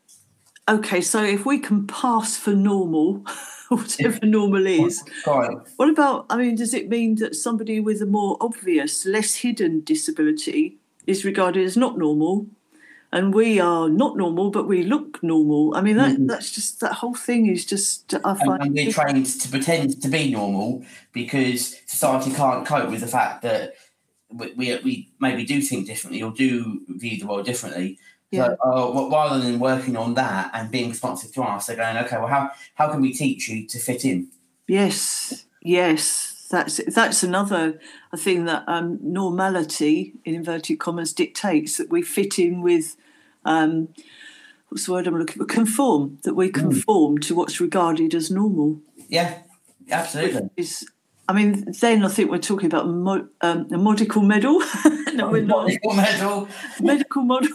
okay, 0.70 1.02
so 1.02 1.24
if 1.24 1.46
we 1.46 1.60
can 1.60 1.86
pass 1.88 2.38
for 2.38 2.52
normal, 2.56 3.26
whatever 3.78 4.26
normal 4.26 4.68
is, 4.68 5.02
Right. 5.26 5.56
what 5.78 5.90
about? 5.90 6.26
I 6.30 6.36
mean, 6.36 6.56
does 6.56 6.74
it 6.74 6.90
mean 6.90 7.16
that 7.16 7.36
somebody 7.36 7.80
with 7.80 8.02
a 8.02 8.06
more 8.06 8.36
obvious, 8.42 9.06
less 9.06 9.36
hidden 9.36 9.82
disability 9.82 10.78
is 11.08 11.24
regarded 11.24 11.66
as 11.66 11.78
not 11.78 11.98
normal? 11.98 12.48
And 13.14 13.34
we 13.34 13.60
are 13.60 13.90
not 13.90 14.18
normal, 14.18 14.52
but 14.52 14.68
we 14.68 14.84
look 14.84 15.22
normal. 15.24 15.76
I 15.76 15.82
mean, 15.82 15.98
that, 15.98 16.16
mm-hmm. 16.16 16.28
that's 16.28 16.52
just 16.52 16.82
that 16.82 16.94
whole 16.94 17.16
thing 17.16 17.48
is 17.48 17.66
just. 17.66 18.14
I 18.14 18.32
And, 18.32 18.40
find 18.40 18.64
and 18.64 18.74
we're 18.74 18.92
trained 18.92 19.26
to 19.26 19.50
pretend 19.50 20.02
to 20.02 20.10
be 20.10 20.32
normal 20.32 20.84
because 21.14 21.78
society 21.86 22.32
can't 22.32 22.66
cope 22.66 22.90
with 22.90 23.02
the 23.02 23.08
fact 23.08 23.42
that 23.44 23.74
we, 24.30 24.54
we, 24.54 24.76
we 24.84 25.10
maybe 25.20 25.46
do 25.46 25.62
think 25.62 25.88
differently 25.88 26.22
or 26.22 26.32
do 26.32 26.82
view 26.90 27.20
the 27.20 27.26
world 27.26 27.46
differently. 27.46 28.00
Yeah. 28.32 28.56
So, 28.64 28.98
uh, 28.98 29.10
rather 29.10 29.40
than 29.40 29.60
working 29.60 29.98
on 29.98 30.14
that 30.16 30.52
and 30.54 30.72
being 30.72 30.90
responsive 30.90 31.34
to 31.34 31.44
us, 31.44 31.68
they're 31.68 31.76
going, 31.76 31.98
okay, 31.98 32.18
well, 32.18 32.28
how, 32.28 32.52
how 32.76 32.90
can 32.90 33.02
we 33.02 33.14
teach 33.14 33.50
you 33.50 33.68
to 33.68 33.78
fit 33.78 34.06
in? 34.06 34.30
Yes, 34.68 35.46
yes, 35.62 36.48
that's 36.50 36.80
that's 36.94 37.24
another 37.24 37.80
thing 38.16 38.46
that 38.46 38.64
um, 38.68 39.00
normality 39.02 40.14
in 40.24 40.36
inverted 40.36 40.80
commas 40.80 41.14
dictates 41.14 41.78
that 41.78 41.90
we 41.90 42.02
fit 42.02 42.40
in 42.40 42.62
with. 42.62 42.96
Um, 43.44 43.90
what's 44.70 44.86
the 44.86 44.94
word 44.94 45.08
I'm 45.08 45.18
looking 45.18 45.38
for? 45.38 45.46
Conform 45.46 46.20
that 46.24 46.36
we 46.36 46.50
conform 46.50 47.18
to 47.20 47.36
what's 47.36 47.60
regarded 47.60 48.14
as 48.14 48.32
normal. 48.32 48.80
Yeah, 49.10 49.40
absolutely. 49.90 50.50
Is 50.56 50.86
I 51.28 51.34
mean, 51.34 51.66
then 51.80 52.06
I 52.06 52.10
think 52.10 52.30
we're 52.30 52.38
talking 52.38 52.68
about 52.68 52.88
mo- 52.88 53.28
um, 53.42 53.68
a 53.72 53.78
medical 53.78 54.22
medal. 54.22 54.60
no, 55.14 55.30
we're 55.30 55.44
not. 55.44 55.68
Medical 55.68 55.94
medal. 55.94 56.48
medical 56.80 57.24
model 57.24 57.50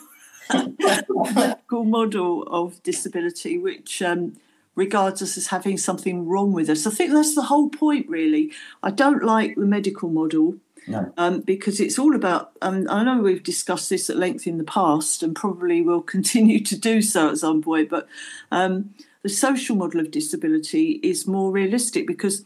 medical 0.52 1.84
model 1.84 2.42
of 2.44 2.82
disability 2.82 3.58
which 3.58 4.02
um, 4.02 4.34
regards 4.74 5.22
us 5.22 5.36
as 5.36 5.48
having 5.48 5.78
something 5.78 6.26
wrong 6.26 6.52
with 6.52 6.68
us 6.68 6.86
i 6.86 6.90
think 6.90 7.12
that's 7.12 7.34
the 7.34 7.42
whole 7.42 7.68
point 7.68 8.08
really 8.08 8.52
i 8.82 8.90
don't 8.90 9.22
like 9.24 9.54
the 9.56 9.66
medical 9.66 10.08
model 10.08 10.56
No. 10.86 11.12
um, 11.16 11.40
because 11.40 11.80
it's 11.80 11.98
all 11.98 12.14
about 12.14 12.52
um, 12.62 12.86
i 12.90 13.02
know 13.02 13.20
we've 13.20 13.42
discussed 13.42 13.90
this 13.90 14.08
at 14.10 14.16
length 14.16 14.46
in 14.46 14.58
the 14.58 14.64
past 14.64 15.22
and 15.22 15.34
probably 15.34 15.82
will 15.82 16.02
continue 16.16 16.60
to 16.64 16.78
do 16.78 17.02
so 17.02 17.30
at 17.30 17.38
some 17.38 17.62
point 17.62 17.88
but 17.90 18.08
um, 18.50 18.94
the 19.22 19.28
social 19.28 19.74
model 19.76 20.00
of 20.00 20.10
disability 20.10 21.00
is 21.02 21.26
more 21.26 21.50
realistic 21.50 22.06
because 22.06 22.44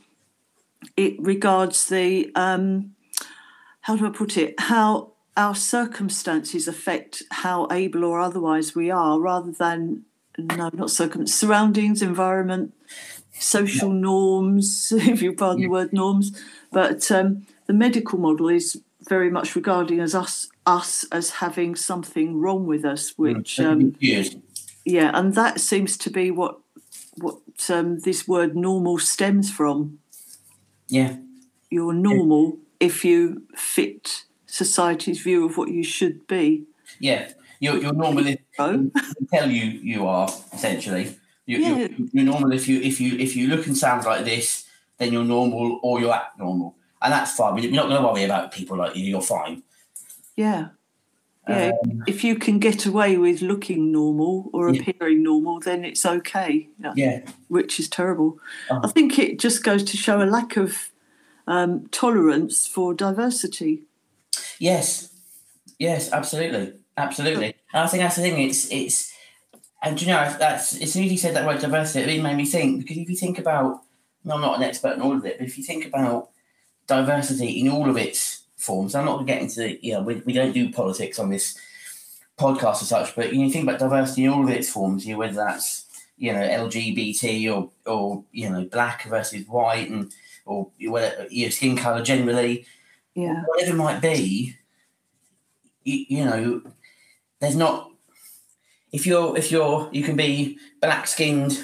it 0.97 1.21
regards 1.21 1.89
the 1.89 2.31
um, 2.35 2.95
how 3.83 3.97
do 3.97 4.07
I 4.07 4.11
put 4.11 4.37
it? 4.37 4.59
How 4.59 5.10
our 5.37 5.55
circumstances 5.55 6.69
affect 6.69 7.23
how 7.31 7.69
able 7.71 8.05
or 8.05 8.21
otherwise 8.21 8.75
we 8.75 8.91
are, 8.91 9.19
rather 9.19 9.53
than 9.53 10.05
no, 10.39 10.71
not 10.73 10.91
circum 10.91 11.27
surroundings, 11.27 12.03
environment, 12.03 12.75
social 13.33 13.91
norms, 13.91 14.93
if 14.97 15.23
you 15.23 15.33
pardon 15.33 15.63
the 15.63 15.69
word 15.69 15.93
norms. 15.93 16.33
But 16.73 17.11
um, 17.11 17.47
the 17.67 17.73
medical 17.73 18.19
model 18.19 18.49
is 18.49 18.81
very 19.09 19.31
much 19.31 19.57
regarding 19.57 20.01
as 20.01 20.15
us 20.15 20.49
us 20.67 21.05
as 21.11 21.31
having 21.31 21.75
something 21.75 22.39
wrong 22.39 22.67
with 22.67 22.85
us, 22.85 23.15
which 23.17 23.59
um, 23.61 23.97
yeah, 24.85 25.11
and 25.15 25.35
that 25.35 25.61
seems 25.61 25.97
to 25.99 26.11
be 26.11 26.31
what 26.31 26.59
what 27.17 27.39
um, 27.71 28.01
this 28.01 28.27
word 28.29 28.57
normal 28.57 28.99
stems 28.99 29.51
from 29.51 29.99
Yeah. 30.89 31.17
you're 31.71 31.93
normal 31.93 32.59
if 32.79 33.05
you 33.05 33.43
fit 33.55 34.25
society's 34.51 35.21
view 35.23 35.47
of 35.47 35.57
what 35.57 35.71
you 35.71 35.83
should 35.83 36.27
be. 36.27 36.65
Yeah. 36.99 37.31
You're, 37.61 37.77
you're 37.79 37.93
normal 37.93 38.27
if 38.27 38.39
So, 38.57 38.91
tell 39.33 39.51
you 39.51 39.65
you 39.65 40.07
are 40.07 40.29
essentially. 40.53 41.17
You, 41.47 41.59
Yeah. 41.59 41.77
you're, 41.79 42.09
you're 42.13 42.25
normal 42.25 42.53
if 42.53 42.67
you 42.69 42.81
if 42.81 43.01
you 43.01 43.19
if 43.19 43.37
you 43.37 43.49
look 43.49 43.67
and 43.67 43.77
sound 43.77 44.05
like 44.05 44.25
this, 44.25 44.67
then 44.99 45.13
you're 45.13 45.25
normal 45.25 45.79
or 45.83 46.01
you 46.01 46.11
act 46.11 46.39
normal, 46.39 46.75
and 47.03 47.13
that's 47.13 47.33
fine. 47.37 47.55
We're 47.55 47.71
not 47.71 47.89
going 47.89 48.01
to 48.03 48.07
worry 48.09 48.25
about 48.25 48.53
people 48.53 48.77
like 48.79 48.97
you. 48.97 49.05
You're 49.05 49.23
fine. 49.23 49.63
yeah. 50.37 50.69
Yeah, 51.49 51.73
Um, 51.83 52.05
if 52.07 52.23
you 52.23 52.37
can 52.37 52.59
get 52.61 52.87
away 52.87 53.17
with 53.17 53.41
looking 53.43 53.91
normal 53.91 54.51
or 54.53 54.71
Yeah. 54.71 54.83
appearing 54.83 55.23
normal, 55.23 55.59
then 55.59 55.85
it's 55.85 56.05
okay, 56.07 56.69
yeah, 56.79 56.93
Yeah. 56.95 57.21
which 57.49 57.81
is 57.81 57.89
terrible. 57.89 58.39
Uh-huh. 58.71 58.83
I 58.85 58.89
think 58.89 59.19
it 59.19 59.41
just 59.41 59.65
goes 59.65 59.83
to 59.85 59.97
show 59.97 60.23
a 60.23 60.29
lack 60.31 60.57
of 60.57 60.91
um, 61.47 61.89
tolerance 61.91 62.67
for 62.69 62.95
diversity. 62.95 63.83
Yes. 64.59 65.13
Yes. 65.79 66.13
Absolutely. 66.13 66.75
Absolutely. 66.97 67.55
And 67.73 67.85
I 67.85 67.87
think 67.87 68.03
that's 68.03 68.17
the 68.17 68.23
thing. 68.23 68.49
It's 68.49 68.71
it's. 68.71 69.13
And 69.83 70.01
you 70.01 70.09
know 70.09 70.37
that's 70.39 70.81
as 70.81 70.93
soon 70.93 71.05
as 71.05 71.13
you 71.13 71.19
said 71.19 71.37
that 71.37 71.47
word 71.47 71.61
diversity, 71.61 72.01
it 72.01 72.07
really 72.07 72.23
made 72.23 72.37
me 72.37 72.47
think 72.47 72.83
because 72.83 72.99
if 72.99 73.09
you 73.11 73.17
think 73.17 73.39
about, 73.39 73.83
I'm 74.31 74.41
not 74.41 74.59
an 74.59 74.65
expert 74.65 74.95
in 74.95 75.03
all 75.03 75.17
of 75.17 75.25
it, 75.25 75.39
but 75.39 75.47
if 75.47 75.59
you 75.59 75.65
think 75.65 75.87
about 75.87 76.31
diversity 76.87 77.61
in 77.61 77.69
all 77.71 77.89
of 77.91 77.97
its 77.97 78.45
forms, 78.57 78.95
I'm 78.95 79.07
not 79.07 79.15
going 79.17 79.27
to 79.27 79.33
get 79.33 79.43
into 79.43 79.87
you 79.87 79.95
know 79.95 80.03
we, 80.03 80.17
we 80.27 80.33
don't 80.35 80.53
do 80.53 80.73
politics 80.73 81.19
on 81.19 81.31
this 81.31 81.59
podcast 82.39 82.83
as 82.83 82.89
such, 82.89 83.15
but 83.17 83.33
you 83.35 83.51
think 83.51 83.65
about 83.69 83.79
diversity 83.79 84.25
in 84.25 84.31
all 84.31 84.45
of 84.45 84.51
its 84.51 84.71
forms, 84.71 85.07
you 85.07 85.15
know, 85.15 85.19
whether 85.19 85.35
that's 85.35 85.87
you 86.19 86.33
know 86.33 86.41
LGBT 86.41 87.55
or 87.55 87.71
or 87.87 88.25
you 88.33 88.51
know 88.51 88.65
black 88.65 89.05
versus 89.09 89.47
white 89.47 89.91
and 89.91 90.13
or 90.47 90.71
whether 90.89 91.27
your 91.31 91.51
skin 91.51 91.77
color 91.77 92.03
generally, 92.03 92.67
Yeah, 93.23 93.43
whatever 93.47 93.73
it 93.73 93.77
might 93.77 94.01
be, 94.01 94.57
you, 95.85 96.05
you 96.09 96.25
know, 96.25 96.63
there's 97.41 97.57
not 97.57 97.91
if 98.93 99.07
you're 99.07 99.37
if 99.37 99.51
you're 99.53 99.89
you 99.93 100.03
can 100.03 100.17
be 100.17 100.59
black 100.81 101.07
skinned, 101.07 101.59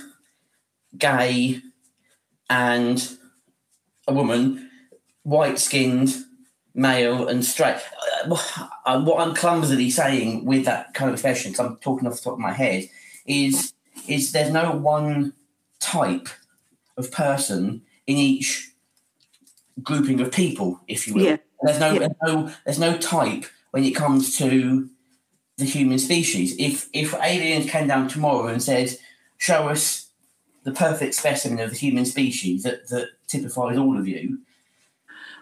gay, 0.97 1.61
and 2.51 3.19
a 4.09 4.13
woman, 4.13 4.71
white 5.23 5.59
skinned, 5.59 6.15
male, 6.75 7.29
and 7.29 7.45
straight. 7.45 7.81
Uh, 8.27 8.37
uh, 8.87 9.03
What 9.03 9.21
I'm 9.27 9.35
clumsily 9.35 9.91
saying 9.91 10.45
with 10.45 10.65
that 10.67 10.95
kind 10.95 11.09
of 11.09 11.15
expression, 11.15 11.53
'cause 11.53 11.61
I'm 11.67 11.77
talking 11.79 12.07
off 12.07 12.15
the 12.17 12.21
top 12.23 12.35
of 12.35 12.39
my 12.39 12.53
head, 12.53 12.89
is 13.27 13.73
is 14.07 14.33
there's 14.33 14.53
no 14.53 14.73
one 14.73 15.33
type 15.81 16.29
of 16.97 17.11
person 17.11 17.83
in 18.07 18.17
each 18.17 18.71
grouping 19.83 20.21
of 20.21 20.31
people, 20.33 20.81
if 20.87 21.07
you 21.07 21.15
will. 21.15 21.25
yeah, 21.25 21.37
There's 21.63 21.81
no, 21.81 21.93
Yeah. 21.93 21.99
there's 22.01 22.13
no, 22.23 22.53
there's 22.65 22.79
no 22.79 22.97
type 22.99 23.47
when 23.71 23.85
it 23.85 23.95
comes 23.95 24.37
to 24.39 24.89
the 25.59 25.65
human 25.65 25.99
species. 25.99 26.55
If 26.59 26.89
if 26.93 27.15
aliens 27.15 27.71
came 27.71 27.87
down 27.89 28.09
tomorrow 28.09 28.49
and 28.49 28.63
said, 28.63 28.99
"Show 29.39 29.69
us 29.69 30.09
the 30.65 30.73
perfect 30.73 31.15
specimen 31.15 31.61
of 31.61 31.71
the 31.71 31.77
human 31.77 32.05
species 32.05 32.63
that 32.65 32.89
that 32.89 33.09
typifies 33.29 33.79
all 33.79 33.99
of 33.99 34.07
you," 34.07 34.39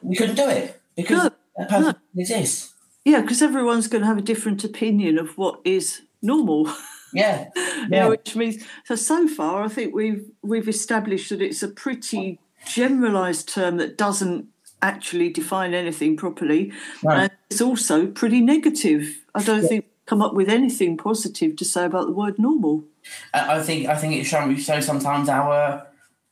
we 0.02 0.14
couldn't 0.16 0.36
do 0.36 0.48
it 0.48 0.80
because 0.96 1.24
No, 1.24 1.30
that 1.56 1.68
person 1.68 1.82
doesn't 1.84 1.98
exist. 2.16 2.72
yeah, 3.04 3.20
because 3.22 3.42
everyone's 3.42 3.88
going 3.88 4.02
to 4.02 4.06
have 4.06 4.18
a 4.18 4.22
different 4.22 4.62
opinion 4.64 5.18
of 5.18 5.36
what 5.36 5.60
is 5.64 6.02
normal. 6.22 6.70
Yeah, 7.16 7.46
Yeah, 7.54 7.86
Yeah. 7.90 8.08
which 8.08 8.34
means 8.34 8.64
so 8.84 8.96
so 8.96 9.28
far 9.28 9.62
I 9.62 9.68
think 9.68 9.94
we've 9.94 10.24
we've 10.42 10.66
established 10.68 11.28
that 11.30 11.40
it's 11.40 11.62
a 11.62 11.68
pretty 11.68 12.40
generalized 12.66 13.48
term 13.48 13.76
that 13.76 13.96
doesn't 13.96 14.48
actually 14.84 15.30
define 15.30 15.74
anything 15.74 16.16
properly. 16.16 16.72
No. 17.02 17.10
And 17.10 17.30
it's 17.50 17.60
also 17.60 18.06
pretty 18.06 18.40
negative. 18.40 19.02
I 19.34 19.42
don't 19.42 19.66
think 19.66 19.86
come 20.06 20.22
up 20.22 20.34
with 20.34 20.48
anything 20.48 20.96
positive 20.98 21.56
to 21.56 21.64
say 21.64 21.84
about 21.86 22.06
the 22.06 22.12
word 22.12 22.38
normal. 22.38 22.84
I 23.32 23.56
I 23.56 23.62
think 23.62 23.86
I 23.88 23.96
think 23.96 24.14
it 24.14 24.24
shows 24.24 24.66
so 24.66 24.80
sometimes 24.80 25.28
our 25.28 25.86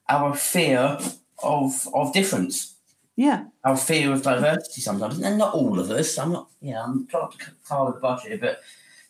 our 0.08 0.34
fear 0.34 0.98
of 1.42 1.88
of 1.94 2.12
difference, 2.12 2.74
Yeah, 3.16 3.44
our 3.64 3.76
fear 3.76 4.12
of 4.12 4.22
diversity 4.22 4.80
sometimes, 4.80 5.18
and 5.20 5.38
not 5.38 5.54
all 5.54 5.78
of 5.80 5.90
us. 5.90 6.18
I'm 6.18 6.32
not, 6.32 6.48
yeah, 6.60 6.82
I'm 6.84 7.06
trying 7.06 7.30
to 7.30 7.38
car 7.68 7.92
the 7.92 8.00
bush 8.00 8.22
here, 8.26 8.38
but 8.38 8.60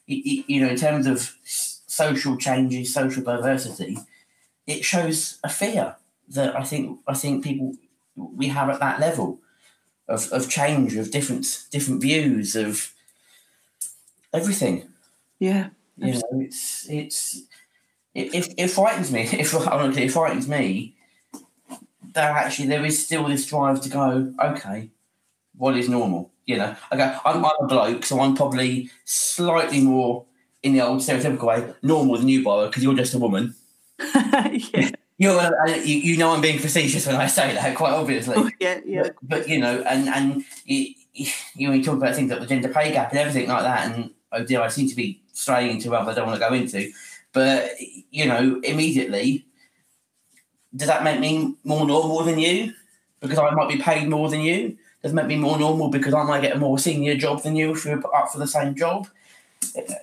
y- 0.08 0.22
y- 0.26 0.44
you 0.46 0.60
know, 0.60 0.70
in 0.70 0.76
terms 0.76 1.06
of 1.06 1.18
social 1.44 2.36
changes, 2.36 2.94
social 2.94 3.22
diversity, 3.22 3.98
it 4.66 4.84
shows 4.84 5.38
a 5.44 5.48
fear 5.48 5.96
that 6.36 6.56
I 6.56 6.64
think 6.64 7.00
I 7.06 7.14
think 7.14 7.44
people 7.44 7.74
we 8.16 8.48
have 8.48 8.70
at 8.70 8.80
that 8.80 9.00
level 9.00 9.40
of, 10.08 10.30
of 10.32 10.48
change, 10.48 10.96
of 10.96 11.10
different 11.10 11.66
different 11.70 12.00
views, 12.00 12.56
of 12.56 12.92
everything. 14.32 14.88
yeah, 15.38 15.70
You 15.96 16.14
know, 16.14 16.22
it's 16.40 16.88
it's 16.88 17.42
it, 18.14 18.34
it, 18.34 18.54
it 18.58 18.68
frightens 18.68 19.10
me. 19.12 19.22
If 19.32 19.54
honestly, 19.54 20.04
it 20.04 20.12
frightens 20.12 20.48
me 20.48 20.96
that 22.14 22.36
actually 22.36 22.68
there 22.68 22.84
is 22.84 23.04
still 23.04 23.28
this 23.28 23.46
drive 23.46 23.80
to 23.82 23.88
go. 23.88 24.32
Okay, 24.42 24.90
what 25.56 25.76
is 25.76 25.88
normal? 25.88 26.30
You 26.46 26.58
know, 26.58 26.76
okay, 26.92 27.16
I'm, 27.24 27.44
I'm 27.44 27.52
a 27.60 27.66
bloke, 27.66 28.04
so 28.04 28.20
I'm 28.20 28.36
probably 28.36 28.90
slightly 29.04 29.80
more 29.80 30.24
in 30.62 30.74
the 30.74 30.80
old 30.82 31.00
stereotypical 31.00 31.44
way 31.44 31.74
normal 31.82 32.18
than 32.18 32.28
you, 32.28 32.44
Barbara, 32.44 32.68
because 32.68 32.82
you're 32.82 32.94
just 32.94 33.14
a 33.14 33.18
woman. 33.18 33.54
yeah, 34.14 34.90
You're, 35.18 35.38
uh, 35.38 35.76
you, 35.76 35.96
you 35.96 36.16
know, 36.16 36.32
I'm 36.32 36.40
being 36.40 36.58
facetious 36.58 37.06
when 37.06 37.16
I 37.16 37.26
say 37.26 37.54
that, 37.54 37.76
quite 37.76 37.92
obviously. 37.92 38.34
Oh, 38.36 38.50
yeah, 38.58 38.80
yeah. 38.84 39.02
But, 39.02 39.16
but 39.22 39.48
you 39.48 39.58
know, 39.58 39.82
and 39.82 40.08
and 40.08 40.44
you, 40.64 40.94
you, 41.12 41.68
know, 41.68 41.74
you 41.74 41.84
talk 41.84 41.96
about 41.96 42.14
things 42.14 42.30
like 42.30 42.40
the 42.40 42.46
gender 42.46 42.68
pay 42.68 42.92
gap 42.92 43.10
and 43.10 43.18
everything 43.18 43.48
like 43.48 43.62
that, 43.62 43.90
and 43.90 44.10
oh 44.32 44.44
dear, 44.44 44.62
I 44.62 44.68
seem 44.68 44.88
to 44.88 44.96
be 44.96 45.22
straying 45.32 45.72
into 45.72 45.90
what 45.90 46.08
I 46.08 46.14
don't 46.14 46.26
want 46.26 46.40
to 46.40 46.48
go 46.48 46.54
into. 46.54 46.90
But 47.32 47.70
you 48.10 48.26
know, 48.26 48.60
immediately, 48.64 49.46
does 50.74 50.88
that 50.88 51.04
make 51.04 51.20
me 51.20 51.54
more 51.64 51.86
normal 51.86 52.22
than 52.24 52.38
you 52.38 52.72
because 53.20 53.38
I 53.38 53.50
might 53.50 53.68
be 53.68 53.78
paid 53.78 54.08
more 54.08 54.28
than 54.28 54.40
you? 54.40 54.76
Does 55.02 55.12
it 55.12 55.14
make 55.14 55.26
me 55.26 55.36
more 55.36 55.58
normal 55.58 55.88
because 55.88 56.14
I 56.14 56.22
might 56.22 56.42
get 56.42 56.56
a 56.56 56.58
more 56.58 56.78
senior 56.78 57.16
job 57.16 57.42
than 57.42 57.56
you 57.56 57.72
if 57.72 57.84
we're 57.84 57.98
up 58.14 58.30
for 58.30 58.38
the 58.38 58.46
same 58.46 58.74
job? 58.74 59.08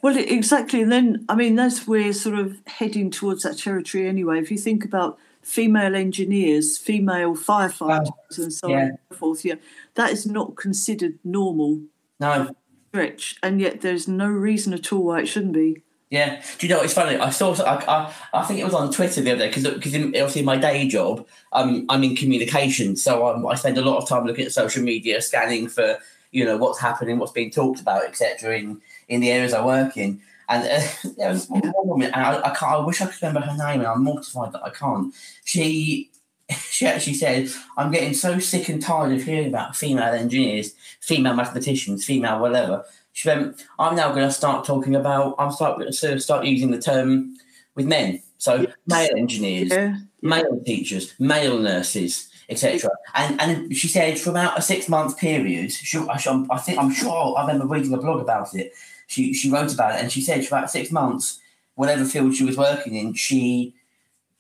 Well, 0.01 0.17
exactly. 0.17 0.81
And 0.81 0.91
then, 0.91 1.25
I 1.29 1.35
mean, 1.35 1.55
that's 1.55 1.87
we're 1.87 2.13
sort 2.13 2.37
of 2.37 2.57
heading 2.67 3.11
towards 3.11 3.43
that 3.43 3.57
territory 3.57 4.07
anyway. 4.07 4.39
If 4.39 4.51
you 4.51 4.57
think 4.57 4.85
about 4.85 5.17
female 5.41 5.95
engineers, 5.95 6.77
female 6.77 7.35
firefighters, 7.35 8.37
and 8.37 8.53
so 8.53 8.71
on 8.71 8.79
and 8.79 8.97
so 9.11 9.17
forth, 9.17 9.45
yeah, 9.45 9.55
that 9.95 10.11
is 10.11 10.25
not 10.25 10.55
considered 10.55 11.19
normal 11.23 11.81
No, 12.19 12.55
stretch, 12.89 13.35
and 13.43 13.59
yet 13.59 13.81
there's 13.81 14.07
no 14.07 14.27
reason 14.27 14.73
at 14.73 14.91
all 14.91 15.03
why 15.03 15.21
it 15.21 15.27
shouldn't 15.27 15.53
be. 15.53 15.83
Yeah. 16.09 16.41
Do 16.57 16.65
you 16.65 16.73
know 16.73 16.81
it's 16.81 16.93
funny? 16.93 17.17
I 17.17 17.29
saw. 17.29 17.53
I, 17.63 17.75
I, 17.85 18.13
I 18.33 18.43
think 18.45 18.59
it 18.59 18.63
was 18.63 18.73
on 18.73 18.91
Twitter 18.91 19.21
the 19.21 19.31
other 19.31 19.47
day 19.47 19.47
because 19.49 19.63
because 19.63 19.95
obviously 19.95 20.41
my 20.41 20.57
day 20.57 20.87
job, 20.87 21.27
um, 21.53 21.85
I'm 21.87 22.03
in 22.03 22.15
communication, 22.15 22.95
so 22.95 23.27
um, 23.27 23.45
I 23.45 23.53
spend 23.55 23.77
a 23.77 23.83
lot 23.83 23.97
of 23.97 24.09
time 24.09 24.25
looking 24.25 24.45
at 24.45 24.51
social 24.51 24.81
media, 24.81 25.21
scanning 25.21 25.67
for 25.67 25.99
you 26.31 26.45
know 26.45 26.57
what's 26.57 26.79
happening, 26.79 27.19
what's 27.19 27.31
being 27.31 27.51
talked 27.51 27.79
about, 27.79 28.05
etc. 28.05 28.57
In 28.57 28.81
in 29.09 29.19
the 29.19 29.31
areas 29.31 29.53
I 29.53 29.65
work 29.65 29.97
in. 29.97 30.21
And 30.47 30.63
uh, 30.63 31.09
there 31.17 31.29
was 31.29 31.47
one 31.49 31.61
woman, 31.83 32.11
and 32.13 32.23
I, 32.23 32.39
I 32.39 32.55
can't. 32.55 32.71
I 32.71 32.77
wish 32.79 33.01
I 33.01 33.07
could 33.07 33.21
remember 33.21 33.41
her 33.41 33.57
name, 33.57 33.81
and 33.81 33.87
I'm 33.87 34.03
mortified 34.03 34.53
that 34.53 34.63
I 34.63 34.69
can't. 34.69 35.13
She 35.43 36.09
she 36.69 36.85
actually 36.85 37.13
said, 37.13 37.49
"I'm 37.77 37.91
getting 37.91 38.13
so 38.13 38.39
sick 38.39 38.69
and 38.69 38.81
tired 38.81 39.13
of 39.13 39.23
hearing 39.23 39.47
about 39.47 39.75
female 39.75 40.13
engineers, 40.13 40.73
female 41.01 41.35
mathematicians, 41.35 42.05
female 42.05 42.39
whatever." 42.39 42.85
She 43.13 43.27
went, 43.27 43.65
"I'm 43.77 43.95
now 43.95 44.09
going 44.09 44.27
to 44.27 44.31
start 44.31 44.65
talking 44.65 44.95
about. 44.95 45.35
I'm 45.37 45.51
start 45.51 45.79
going 45.79 45.91
to 45.91 46.19
start 46.19 46.45
using 46.45 46.71
the 46.71 46.81
term 46.81 47.35
with 47.75 47.85
men. 47.85 48.21
So 48.37 48.65
male 48.87 49.15
engineers, 49.15 49.69
Yeah, 49.69 49.97
male 50.21 50.61
teachers, 50.65 51.13
male 51.19 51.59
nurses, 51.59 52.29
etc." 52.49 52.89
And 53.13 53.39
and 53.39 53.75
she 53.75 53.87
said 53.87 54.17
for 54.17 54.31
about 54.31 54.57
a 54.57 54.61
six 54.63 54.89
month 54.89 55.17
period, 55.19 55.71
she, 55.71 55.99
I, 55.99 56.19
I 56.49 56.57
think 56.57 56.79
I'm 56.79 56.91
sure 56.91 57.37
I 57.37 57.41
remember 57.41 57.67
reading 57.67 57.93
a 57.93 57.97
blog 57.97 58.21
about 58.21 58.55
it. 58.55 58.73
She 59.09 59.33
she 59.33 59.49
wrote 59.49 59.73
about 59.73 59.95
it, 59.95 60.01
and 60.01 60.11
she 60.11 60.21
said 60.21 60.45
for 60.45 60.55
about 60.55 60.71
six 60.71 60.91
months, 60.91 61.39
whatever 61.75 62.05
field 62.05 62.35
she 62.35 62.45
was 62.45 62.55
working 62.57 62.95
in, 62.95 63.13
she 63.15 63.73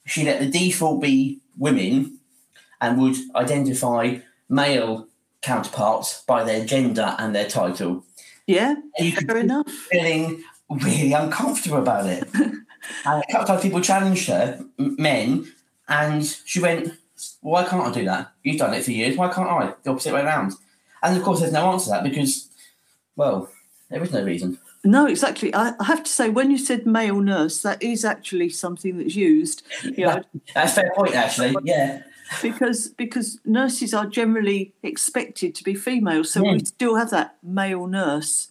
she 0.05 0.23
let 0.23 0.39
the 0.39 0.45
default 0.49 1.01
be 1.01 1.41
women, 1.57 2.19
and 2.79 2.99
would 3.01 3.17
identify 3.35 4.17
male 4.47 5.07
counterparts 5.41 6.21
by 6.27 6.43
their 6.43 6.65
gender 6.65 7.15
and 7.19 7.33
their 7.35 7.47
title. 7.49 8.03
yeah, 8.47 8.75
And 8.97 9.07
you 9.07 9.11
could 9.11 9.27
fair 9.27 9.37
enough. 9.37 9.67
feeling 9.67 10.43
really 10.69 11.13
uncomfortable 11.13 11.77
about 11.79 12.05
it. 12.05 12.27
and 12.35 12.63
a 13.05 13.23
couple 13.31 13.41
of 13.41 13.47
times 13.47 13.61
people 13.63 13.81
challenged 13.81 14.27
her, 14.27 14.59
m- 14.77 14.95
men, 14.99 15.51
and 15.87 16.25
she 16.45 16.59
went, 16.59 16.93
Why 17.41 17.63
can't 17.63 17.87
I 17.87 17.91
do 17.91 18.05
that? 18.05 18.33
You've 18.43 18.57
done 18.59 18.73
it 18.75 18.83
for 18.83 18.91
years. 18.91 19.17
Why 19.17 19.29
can't 19.33 19.49
I? 19.49 19.73
The 19.83 19.89
opposite 19.91 20.13
way 20.13 20.21
around. 20.21 20.53
And 21.01 21.17
of 21.17 21.23
course, 21.23 21.39
there's 21.39 21.53
no 21.53 21.71
answer 21.71 21.85
to 21.85 21.91
that 21.91 22.03
because, 22.03 22.49
well, 23.15 23.49
there 23.89 24.03
is 24.03 24.11
no 24.11 24.23
reason. 24.23 24.59
No, 24.83 25.07
exactly. 25.07 25.53
I, 25.53 25.73
I 25.79 25.83
have 25.85 26.03
to 26.03 26.11
say, 26.11 26.29
when 26.29 26.51
you 26.51 26.57
said 26.57 26.85
male 26.85 27.19
nurse, 27.19 27.61
that 27.63 27.83
is 27.83 28.05
actually 28.05 28.49
something 28.49 28.97
that's 28.97 29.15
used. 29.15 29.63
You 29.83 30.05
know, 30.05 30.23
That's 30.55 30.71
a 30.73 30.75
fair 30.81 30.91
point, 30.95 31.15
actually. 31.15 31.55
Yeah. 31.63 32.03
because 32.41 32.87
because 32.89 33.39
nurses 33.43 33.93
are 33.93 34.05
generally 34.05 34.73
expected 34.83 35.55
to 35.55 35.63
be 35.63 35.73
female, 35.73 36.23
so 36.23 36.43
Yeah. 36.45 36.53
we 36.53 36.59
still 36.59 36.95
have 36.95 37.09
that 37.09 37.37
male 37.43 37.87
nurse, 37.87 38.49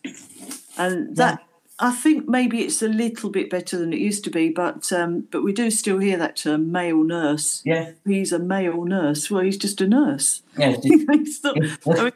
and 0.77 1.17
that 1.17 1.41
I 1.81 1.93
think 1.93 2.29
maybe 2.29 2.63
it's 2.63 2.83
a 2.83 2.89
little 2.89 3.31
bit 3.31 3.49
better 3.49 3.79
than 3.79 3.93
it 3.93 4.01
used 4.01 4.25
to 4.25 4.31
be, 4.31 4.51
but 4.51 4.93
um, 4.93 5.29
but 5.31 5.45
we 5.45 5.53
do 5.53 5.71
still 5.71 5.99
hear 5.99 6.19
that 6.19 6.37
term 6.37 6.73
male 6.73 7.05
nurse. 7.05 7.63
Yeah. 7.65 7.93
He's 8.05 8.33
a 8.33 8.41
male 8.41 8.85
nurse. 8.85 9.31
Well, 9.31 9.43
he's 9.45 9.57
just 9.57 9.81
a 9.81 9.87
nurse. 9.87 10.43
Yeah. 10.59 10.75
I 10.85 10.93
mean, 11.07 12.13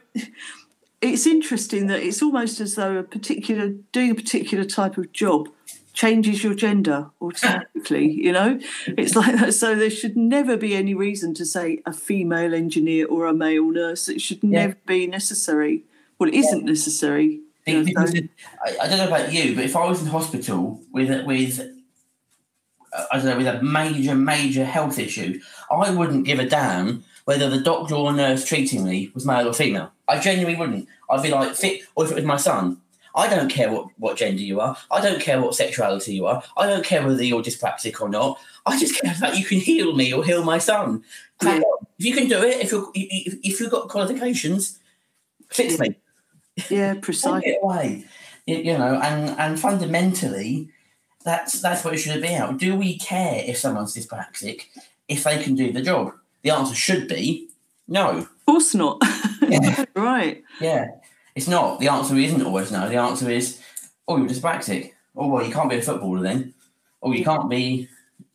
it's 1.03 1.27
interesting 1.27 1.87
that 1.87 2.01
it's 2.01 2.21
almost 2.21 2.59
as 2.59 2.75
though 2.75 2.97
a 2.97 3.03
particular 3.03 3.69
doing 3.91 4.11
a 4.11 4.15
particular 4.15 4.63
type 4.63 4.97
of 4.97 5.11
job 5.11 5.49
changes 5.93 6.43
your 6.43 6.55
gender 6.55 7.11
automatically 7.21 8.11
you 8.11 8.31
know? 8.31 8.59
It's 8.87 9.15
like 9.15 9.35
that. 9.39 9.53
So 9.53 9.75
there 9.75 9.89
should 9.89 10.17
never 10.17 10.57
be 10.57 10.73
any 10.75 10.93
reason 10.95 11.33
to 11.35 11.45
say 11.45 11.81
a 11.85 11.93
female 11.93 12.53
engineer 12.53 13.05
or 13.07 13.27
a 13.27 13.33
male 13.33 13.69
nurse. 13.69 14.09
It 14.09 14.21
should 14.21 14.43
never 14.43 14.75
be 14.87 15.05
necessary. 15.07 15.83
Well 16.17 16.29
it 16.29 16.35
isn't 16.35 16.65
necessary. 16.65 17.41
You 17.67 17.83
know, 17.83 18.05
so- 18.05 18.19
I, 18.65 18.77
I 18.83 18.87
don't 18.87 18.97
know 18.97 19.07
about 19.07 19.31
you, 19.31 19.55
but 19.55 19.63
if 19.65 19.75
I 19.75 19.85
was 19.87 20.01
in 20.01 20.07
hospital 20.07 20.81
with 20.91 21.25
with 21.25 21.61
I 23.11 23.17
don't 23.17 23.25
know 23.25 23.37
with 23.37 23.47
a 23.47 23.61
major 23.61 24.15
major 24.15 24.65
health 24.65 24.99
issue, 24.99 25.39
I 25.71 25.89
wouldn't 25.91 26.25
give 26.25 26.39
a 26.39 26.45
damn 26.45 27.03
whether 27.25 27.49
the 27.49 27.61
doctor 27.61 27.95
or 27.95 28.13
nurse 28.13 28.45
treating 28.45 28.83
me 28.83 29.11
was 29.13 29.25
male 29.25 29.47
or 29.47 29.53
female. 29.53 29.91
I 30.07 30.19
genuinely 30.19 30.59
wouldn't. 30.59 30.87
I'd 31.09 31.23
be 31.23 31.29
like, 31.29 31.55
fit, 31.55 31.81
or 31.95 32.05
if 32.05 32.11
it 32.11 32.15
was 32.15 32.25
my 32.25 32.37
son, 32.37 32.77
I 33.15 33.27
don't 33.27 33.49
care 33.49 33.71
what, 33.71 33.87
what 33.97 34.17
gender 34.17 34.41
you 34.41 34.59
are. 34.59 34.75
I 34.91 34.99
don't 34.99 35.21
care 35.21 35.39
what 35.39 35.55
sexuality 35.55 36.15
you 36.15 36.25
are. 36.25 36.43
I 36.57 36.65
don't 36.65 36.83
care 36.83 37.05
whether 37.05 37.23
you're 37.23 37.43
dyspraxic 37.43 38.01
or 38.01 38.09
not. 38.09 38.39
I 38.65 38.79
just 38.79 38.99
care 39.01 39.13
that 39.19 39.37
you 39.37 39.45
can 39.45 39.59
heal 39.59 39.95
me 39.95 40.13
or 40.13 40.23
heal 40.23 40.43
my 40.43 40.57
son. 40.57 41.03
Yeah. 41.41 41.61
If 41.99 42.05
you 42.05 42.13
can 42.15 42.27
do 42.27 42.41
it, 42.41 42.61
if 42.61 42.71
you're 42.71 42.89
if, 42.95 43.35
if 43.43 43.59
you've 43.59 43.71
got 43.71 43.89
qualifications, 43.89 44.79
fix 45.49 45.77
me 45.77 45.95
yeah 46.69 46.93
take 46.93 47.01
precisely 47.01 47.51
it 47.51 47.59
away. 47.61 48.05
You, 48.45 48.57
you 48.57 48.77
know, 48.77 48.99
and 49.01 49.39
and 49.39 49.59
fundamentally, 49.59 50.69
that's 51.23 51.61
that's 51.61 51.83
what 51.83 51.93
it 51.93 51.97
should 51.97 52.21
be 52.21 52.35
out. 52.35 52.57
Do 52.57 52.75
we 52.75 52.97
care 52.97 53.43
if 53.45 53.57
someone's 53.57 53.95
dyspraxic 53.95 54.63
if 55.07 55.23
they 55.23 55.41
can 55.41 55.55
do 55.55 55.71
the 55.71 55.81
job? 55.81 56.13
The 56.43 56.51
answer 56.51 56.75
should 56.75 57.07
be 57.07 57.49
no. 57.87 58.09
of 58.19 58.45
course 58.45 58.75
not 58.75 59.01
Yeah. 59.41 59.85
right 59.95 60.43
Yeah, 60.61 60.87
it's 61.35 61.47
not. 61.47 61.79
The 61.79 61.87
answer 61.89 62.15
isn't 62.15 62.41
always 62.45 62.71
no. 62.71 62.87
The 62.89 62.97
answer 62.97 63.29
is, 63.29 63.59
oh, 64.07 64.17
you're 64.17 64.27
dyspraxic. 64.27 64.91
Oh 65.15 65.27
well, 65.27 65.45
you 65.45 65.51
can't 65.53 65.69
be 65.69 65.77
a 65.77 65.81
footballer 65.81 66.21
then. 66.21 66.53
Or 67.01 67.13
you 67.15 67.23
can't 67.23 67.49
be, 67.49 67.87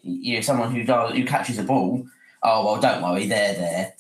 you 0.03 0.35
know, 0.37 0.41
someone 0.43 0.75
who 0.75 0.85
does 0.85 1.15
who 1.15 1.25
catches 1.25 1.59
a 1.59 1.63
ball. 1.63 2.07
Oh 2.43 2.65
well, 2.65 2.81
don't 2.81 3.03
worry, 3.03 3.27
they're 3.27 3.55
there. 3.55 3.95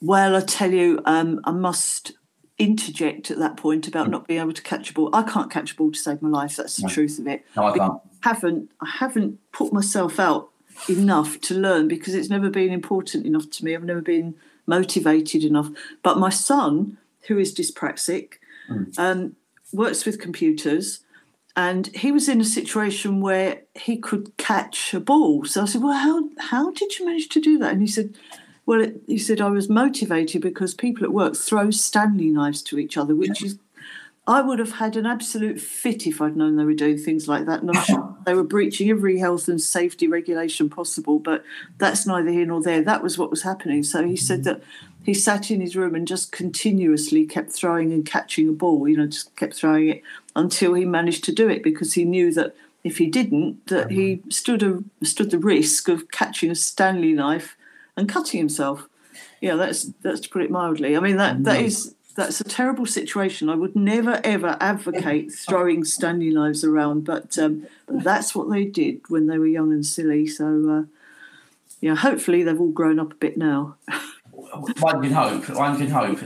well 0.00 0.34
i 0.36 0.40
tell 0.40 0.72
you 0.72 1.00
um, 1.04 1.40
i 1.44 1.50
must 1.50 2.12
interject 2.58 3.30
at 3.30 3.38
that 3.38 3.56
point 3.56 3.88
about 3.88 4.10
not 4.10 4.26
being 4.28 4.40
able 4.40 4.52
to 4.52 4.62
catch 4.62 4.90
a 4.90 4.94
ball 4.94 5.08
i 5.12 5.22
can't 5.22 5.50
catch 5.50 5.72
a 5.72 5.74
ball 5.74 5.90
to 5.90 5.98
save 5.98 6.20
my 6.22 6.28
life 6.28 6.56
that's 6.56 6.76
the 6.76 6.82
No. 6.86 6.88
truth 6.92 7.18
of 7.18 7.26
it 7.26 7.44
No, 7.56 7.64
I 7.64 7.76
can't. 7.78 8.00
haven't 8.20 8.70
I 8.80 8.88
haven't 9.00 9.38
put 9.52 9.72
myself 9.72 10.20
out 10.20 10.50
enough 10.88 11.40
to 11.42 11.54
learn 11.54 11.88
because 11.88 12.14
it's 12.14 12.30
never 12.30 12.50
been 12.50 12.72
important 12.72 13.26
enough 13.26 13.50
to 13.50 13.64
me. 13.64 13.74
I've 13.74 13.84
never 13.84 14.00
been 14.00 14.34
motivated 14.66 15.44
enough. 15.44 15.68
But 16.02 16.18
my 16.18 16.30
son, 16.30 16.98
who 17.28 17.38
is 17.38 17.54
dyspraxic, 17.54 18.34
um, 18.98 19.36
works 19.72 20.04
with 20.04 20.20
computers, 20.20 21.00
and 21.54 21.88
he 21.88 22.10
was 22.10 22.28
in 22.28 22.40
a 22.40 22.44
situation 22.44 23.20
where 23.20 23.62
he 23.74 23.98
could 23.98 24.34
catch 24.38 24.94
a 24.94 25.00
ball. 25.00 25.44
So 25.44 25.62
I 25.62 25.64
said, 25.66 25.82
"Well, 25.82 25.92
how 25.92 26.28
how 26.38 26.70
did 26.70 26.98
you 26.98 27.06
manage 27.06 27.28
to 27.30 27.40
do 27.40 27.58
that?" 27.58 27.72
And 27.72 27.82
he 27.82 27.88
said. 27.88 28.14
Well, 28.64 28.80
it, 28.80 29.02
he 29.08 29.18
said 29.18 29.40
I 29.40 29.48
was 29.48 29.68
motivated 29.68 30.40
because 30.40 30.72
people 30.72 31.02
at 31.02 31.12
work 31.12 31.34
throw 31.34 31.72
Stanley 31.72 32.30
knives 32.30 32.62
to 32.62 32.78
each 32.78 32.96
other, 32.96 33.12
which 33.12 33.42
is 33.42 33.58
I 34.24 34.40
would 34.40 34.60
have 34.60 34.74
had 34.74 34.96
an 34.96 35.04
absolute 35.04 35.60
fit 35.60 36.06
if 36.06 36.22
I'd 36.22 36.36
known 36.36 36.54
they 36.54 36.64
were 36.64 36.72
doing 36.72 36.96
things 36.96 37.26
like 37.26 37.46
that. 37.46 37.62
And 37.62 37.76
I'm 37.76 37.84
sure 37.84 38.11
they 38.24 38.34
were 38.34 38.44
breaching 38.44 38.90
every 38.90 39.18
health 39.18 39.48
and 39.48 39.60
safety 39.60 40.06
regulation 40.06 40.68
possible, 40.68 41.18
but 41.18 41.44
that's 41.78 42.06
neither 42.06 42.30
here 42.30 42.46
nor 42.46 42.62
there. 42.62 42.82
That 42.82 43.02
was 43.02 43.18
what 43.18 43.30
was 43.30 43.42
happening. 43.42 43.82
So 43.82 44.06
he 44.06 44.16
said 44.16 44.40
mm-hmm. 44.40 44.60
that 44.60 44.62
he 45.04 45.14
sat 45.14 45.50
in 45.50 45.60
his 45.60 45.76
room 45.76 45.94
and 45.94 46.06
just 46.06 46.32
continuously 46.32 47.26
kept 47.26 47.50
throwing 47.50 47.92
and 47.92 48.06
catching 48.06 48.48
a 48.48 48.52
ball, 48.52 48.88
you 48.88 48.96
know, 48.96 49.06
just 49.06 49.34
kept 49.36 49.54
throwing 49.54 49.88
it 49.88 50.02
until 50.36 50.74
he 50.74 50.84
managed 50.84 51.24
to 51.24 51.32
do 51.32 51.48
it 51.48 51.62
because 51.62 51.94
he 51.94 52.04
knew 52.04 52.32
that 52.32 52.54
if 52.84 52.98
he 52.98 53.06
didn't, 53.06 53.66
that 53.66 53.90
he 53.90 54.16
mm-hmm. 54.16 54.30
stood 54.30 54.62
a 54.62 54.82
stood 55.04 55.30
the 55.30 55.38
risk 55.38 55.88
of 55.88 56.10
catching 56.10 56.50
a 56.50 56.54
Stanley 56.54 57.12
knife 57.12 57.56
and 57.96 58.08
cutting 58.08 58.38
himself. 58.38 58.88
Yeah, 59.40 59.56
that's 59.56 59.84
that's 60.02 60.20
to 60.20 60.28
put 60.28 60.42
it 60.42 60.50
mildly. 60.50 60.96
I 60.96 61.00
mean 61.00 61.16
that 61.16 61.44
that 61.44 61.58
mm-hmm. 61.58 61.66
is 61.66 61.94
that's 62.14 62.40
a 62.40 62.44
terrible 62.44 62.86
situation. 62.86 63.48
I 63.48 63.54
would 63.54 63.76
never 63.76 64.20
ever 64.24 64.56
advocate 64.60 65.32
throwing 65.48 65.84
Stanley 65.84 66.30
knives 66.30 66.64
around, 66.64 67.04
but 67.04 67.38
um, 67.38 67.66
that's 67.88 68.34
what 68.34 68.50
they 68.50 68.64
did 68.64 69.00
when 69.08 69.26
they 69.26 69.38
were 69.38 69.46
young 69.46 69.72
and 69.72 69.84
silly. 69.84 70.26
So 70.26 70.70
uh, 70.70 70.82
yeah, 71.80 71.96
hopefully 71.96 72.42
they've 72.42 72.60
all 72.60 72.70
grown 72.70 72.98
up 72.98 73.12
a 73.12 73.16
bit 73.16 73.36
now. 73.36 73.76
One 74.80 75.02
can 75.02 75.12
hope. 75.12 75.48
One 75.50 75.76
can 75.76 75.88
hope. 75.88 76.18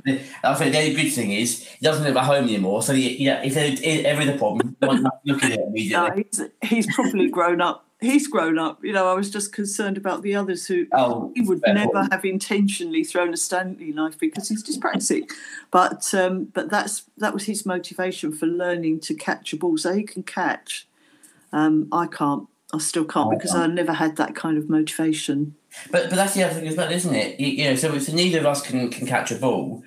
I 0.45 0.55
think 0.55 0.73
the 0.73 0.79
only 0.79 0.95
good 0.95 1.11
thing 1.11 1.33
is 1.33 1.65
he 1.67 1.85
doesn't 1.85 2.05
live 2.05 2.17
at 2.17 2.25
home 2.25 2.45
anymore. 2.45 2.83
So 2.83 2.93
yeah, 2.93 3.43
if 3.43 3.55
there's 3.55 3.81
ever 3.83 4.25
the 4.25 4.39
problem, 4.39 4.77
look 5.25 5.43
at 5.43 5.53
it 5.53 5.61
immediately. 5.67 6.27
No, 6.41 6.49
he's, 6.63 6.87
he's 6.87 6.95
probably 6.95 7.29
grown 7.29 7.61
up 7.61 7.86
he's 8.01 8.27
grown 8.27 8.59
up. 8.59 8.85
You 8.85 8.93
know, 8.93 9.09
I 9.09 9.15
was 9.15 9.31
just 9.31 9.53
concerned 9.53 9.97
about 9.97 10.23
the 10.23 10.35
others 10.35 10.67
who 10.67 10.87
oh, 10.93 11.33
he 11.35 11.43
would 11.43 11.63
never 11.67 11.93
point. 11.93 12.13
have 12.13 12.25
intentionally 12.25 13.05
thrown 13.05 13.33
a 13.33 13.37
Stanley 13.37 13.93
knife 13.93 14.19
because 14.19 14.49
he's 14.49 14.63
dyspraxic. 14.63 15.31
But 15.71 16.13
um, 16.15 16.45
but 16.47 16.71
that's 16.71 17.05
that 17.19 17.35
was 17.35 17.45
his 17.45 17.65
motivation 17.65 18.33
for 18.33 18.47
learning 18.47 19.01
to 19.01 19.15
catch 19.15 19.53
a 19.53 19.57
ball, 19.57 19.79
so 19.79 19.93
he 19.93 20.03
can 20.03 20.23
catch. 20.23 20.87
Um, 21.53 21.89
I 21.93 22.07
can't. 22.07 22.49
I 22.75 22.79
still 22.79 23.05
can't 23.05 23.31
because 23.31 23.55
I 23.55 23.67
never 23.69 23.93
had 23.93 24.17
that 24.17 24.35
kind 24.35 24.59
of 24.59 24.69
motivation. 24.69 25.55
But 25.91 26.11
but 26.11 26.17
that's 26.17 26.35
the 26.35 26.45
other 26.45 26.55
thing 26.55 26.69
as 26.69 26.77
well, 26.77 26.91
isn't 26.91 27.15
it? 27.15 27.39
You, 27.39 27.47
you 27.47 27.65
know, 27.65 27.77
so, 27.77 27.97
so 27.99 28.13
neither 28.13 28.41
of 28.41 28.47
us 28.47 28.63
can 28.63 28.91
can 28.91 29.07
catch 29.07 29.31
a 29.31 29.37
ball. 29.37 29.83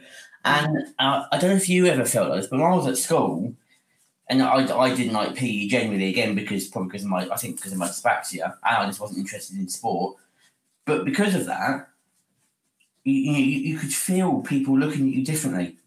And 0.45 0.87
uh, 0.97 1.25
I 1.31 1.37
don't 1.37 1.49
know 1.49 1.57
if 1.57 1.67
you 1.67 1.85
ever 1.87 2.05
felt 2.05 2.33
this, 2.33 2.47
but 2.47 2.59
when 2.59 2.71
I 2.71 2.75
was 2.75 2.87
at 2.87 2.97
school, 2.97 3.53
and 4.29 4.43
I, 4.43 4.77
I 4.77 4.95
didn't 4.95 5.13
like 5.13 5.35
PE 5.35 5.67
generally 5.67 6.09
again 6.09 6.35
because 6.35 6.67
probably 6.67 6.89
because 6.89 7.03
of 7.03 7.09
my 7.09 7.27
I 7.29 7.35
think 7.35 7.55
because 7.55 7.71
of 7.71 7.79
my 7.79 7.87
dyspraxia 7.87 8.43
and 8.45 8.77
I 8.77 8.85
just 8.85 8.99
wasn't 8.99 9.19
interested 9.19 9.57
in 9.57 9.67
sport. 9.67 10.17
But 10.85 11.03
because 11.03 11.35
of 11.35 11.45
that 11.47 11.89
you, 13.03 13.13
you, 13.13 13.59
you 13.71 13.77
could 13.77 13.93
feel 13.93 14.41
people 14.41 14.77
looking 14.77 15.09
at 15.09 15.15
you 15.15 15.25
differently. 15.25 15.77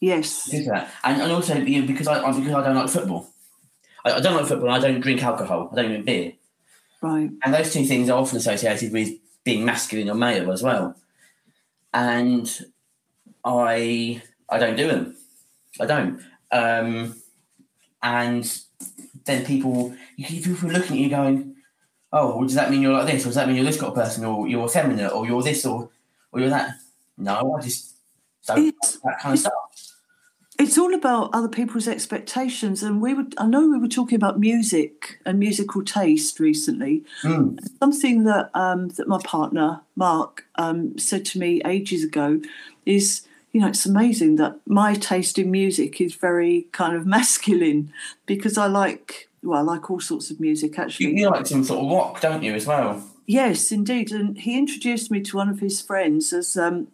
Yes. 0.00 0.44
That. 0.44 0.90
And, 1.04 1.22
and 1.22 1.32
also 1.32 1.56
you 1.56 1.80
know, 1.80 1.86
because 1.86 2.06
I 2.06 2.20
because 2.32 2.52
I 2.52 2.62
don't 2.62 2.76
like 2.76 2.90
football. 2.90 3.30
I, 4.04 4.12
I 4.12 4.20
don't 4.20 4.36
like 4.36 4.46
football 4.46 4.70
I 4.70 4.78
don't 4.78 5.00
drink 5.00 5.22
alcohol. 5.22 5.70
I 5.72 5.76
don't 5.76 5.88
drink 5.88 6.04
beer. 6.04 6.32
Right. 7.00 7.30
And 7.42 7.54
those 7.54 7.72
two 7.72 7.86
things 7.86 8.10
are 8.10 8.18
often 8.18 8.36
associated 8.36 8.92
with 8.92 9.14
being 9.44 9.64
masculine 9.64 10.10
or 10.10 10.14
male 10.14 10.52
as 10.52 10.62
well. 10.62 10.96
And 11.94 12.46
I 13.42 14.22
I 14.50 14.58
don't 14.58 14.76
do 14.76 14.86
them. 14.86 15.16
I 15.80 15.86
don't. 15.86 16.22
Um 16.52 17.14
and 18.06 18.60
then 19.24 19.44
people 19.44 19.94
you 20.16 20.24
keep 20.24 20.44
people 20.44 20.68
looking 20.68 20.96
at 20.96 21.02
you 21.02 21.10
going, 21.10 21.56
"Oh, 22.12 22.36
well, 22.36 22.42
does 22.42 22.54
that 22.54 22.70
mean 22.70 22.80
you're 22.80 22.92
like 22.92 23.06
this, 23.06 23.24
or 23.24 23.28
does 23.28 23.34
that 23.34 23.48
mean 23.48 23.56
you're 23.56 23.64
this 23.64 23.80
kind 23.80 23.90
of 23.90 23.96
person, 23.96 24.24
or 24.24 24.46
you're 24.46 24.68
feminine, 24.68 25.10
or 25.10 25.26
you're 25.26 25.42
this, 25.42 25.66
or 25.66 25.90
or 26.30 26.40
you're 26.40 26.50
that?" 26.50 26.70
No, 27.18 27.56
I 27.58 27.62
just 27.62 27.96
don't 28.46 28.66
it's, 28.68 28.98
that 29.00 29.18
kind 29.20 29.32
of 29.34 29.40
stuff. 29.40 29.52
It's 30.58 30.78
all 30.78 30.94
about 30.94 31.30
other 31.32 31.48
people's 31.48 31.88
expectations, 31.88 32.84
and 32.84 33.02
we 33.02 33.12
would. 33.12 33.34
I 33.38 33.46
know 33.46 33.66
we 33.66 33.78
were 33.78 33.88
talking 33.88 34.16
about 34.16 34.38
music 34.38 35.20
and 35.26 35.40
musical 35.40 35.82
taste 35.82 36.38
recently. 36.38 37.04
Mm. 37.22 37.58
Something 37.80 38.22
that 38.24 38.50
um, 38.54 38.88
that 38.90 39.08
my 39.08 39.18
partner 39.24 39.80
Mark 39.96 40.44
um, 40.54 40.96
said 40.96 41.24
to 41.26 41.40
me 41.40 41.60
ages 41.64 42.04
ago 42.04 42.40
is 42.84 43.26
you 43.56 43.62
know, 43.62 43.68
it's 43.68 43.86
amazing 43.86 44.36
that 44.36 44.60
my 44.66 44.92
taste 44.92 45.38
in 45.38 45.50
music 45.50 45.98
is 45.98 46.14
very 46.14 46.66
kind 46.72 46.94
of 46.94 47.06
masculine 47.16 47.90
because 48.26 48.58
I 48.58 48.66
like, 48.66 49.30
well, 49.42 49.58
I 49.58 49.62
like 49.62 49.90
all 49.90 49.98
sorts 49.98 50.30
of 50.30 50.38
music 50.38 50.78
actually. 50.78 51.18
You, 51.18 51.30
like 51.30 51.46
some 51.46 51.64
sort 51.64 51.82
of 51.82 51.90
rock, 51.90 52.20
don't 52.20 52.42
you, 52.42 52.52
as 52.52 52.66
well? 52.66 53.02
Yes, 53.24 53.72
indeed. 53.72 54.12
And 54.12 54.36
he 54.36 54.58
introduced 54.58 55.10
me 55.10 55.22
to 55.22 55.38
one 55.38 55.48
of 55.48 55.60
his 55.60 55.80
friends 55.80 56.34
as 56.34 56.58
um, 56.58 56.88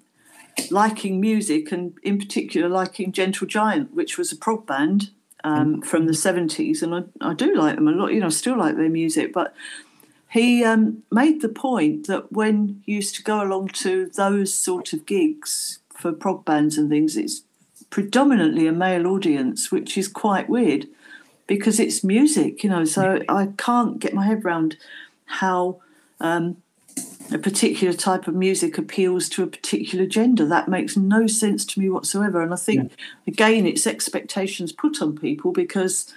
liking 0.70 1.20
music 1.20 1.72
and, 1.72 1.98
in 2.04 2.16
particular, 2.16 2.68
liking 2.68 3.10
Gentle 3.10 3.48
Giant, 3.48 3.92
which 3.92 4.16
was 4.16 4.30
a 4.30 4.36
prog 4.36 4.64
band 4.64 5.10
um, 5.42 5.80
mm. 5.80 5.84
from 5.84 6.06
the 6.06 6.12
70s. 6.12 6.80
And 6.80 6.94
I, 6.94 7.30
I 7.30 7.34
do 7.34 7.56
like 7.56 7.74
them 7.74 7.88
a 7.88 7.90
lot, 7.90 8.12
you 8.12 8.20
know, 8.20 8.26
I 8.26 8.30
still 8.30 8.56
like 8.56 8.76
their 8.76 8.88
music. 8.88 9.32
But 9.32 9.52
he 10.30 10.64
um, 10.64 11.02
made 11.10 11.42
the 11.42 11.48
point 11.48 12.06
that 12.06 12.30
when 12.30 12.82
you 12.86 12.94
used 12.94 13.16
to 13.16 13.24
go 13.24 13.42
along 13.42 13.70
to 13.80 14.06
those 14.06 14.54
sort 14.54 14.92
of 14.92 15.06
gigs, 15.06 15.80
for 16.02 16.12
prog 16.12 16.44
bands 16.44 16.76
and 16.76 16.90
things, 16.90 17.16
it's 17.16 17.42
predominantly 17.90 18.66
a 18.66 18.72
male 18.72 19.06
audience, 19.06 19.70
which 19.70 19.96
is 19.96 20.08
quite 20.08 20.48
weird 20.48 20.88
because 21.46 21.78
it's 21.78 22.02
music, 22.02 22.64
you 22.64 22.70
know. 22.70 22.84
So 22.84 23.22
I 23.28 23.48
can't 23.56 24.00
get 24.00 24.12
my 24.12 24.26
head 24.26 24.44
around 24.44 24.76
how 25.26 25.80
um, 26.20 26.56
a 27.32 27.38
particular 27.38 27.94
type 27.94 28.26
of 28.26 28.34
music 28.34 28.76
appeals 28.78 29.28
to 29.30 29.44
a 29.44 29.46
particular 29.46 30.06
gender. 30.06 30.44
That 30.44 30.68
makes 30.68 30.96
no 30.96 31.26
sense 31.26 31.64
to 31.66 31.80
me 31.80 31.88
whatsoever. 31.88 32.42
And 32.42 32.52
I 32.52 32.56
think, 32.56 32.90
yeah. 32.90 33.32
again, 33.32 33.66
it's 33.66 33.86
expectations 33.86 34.72
put 34.72 35.00
on 35.00 35.16
people 35.16 35.52
because 35.52 36.12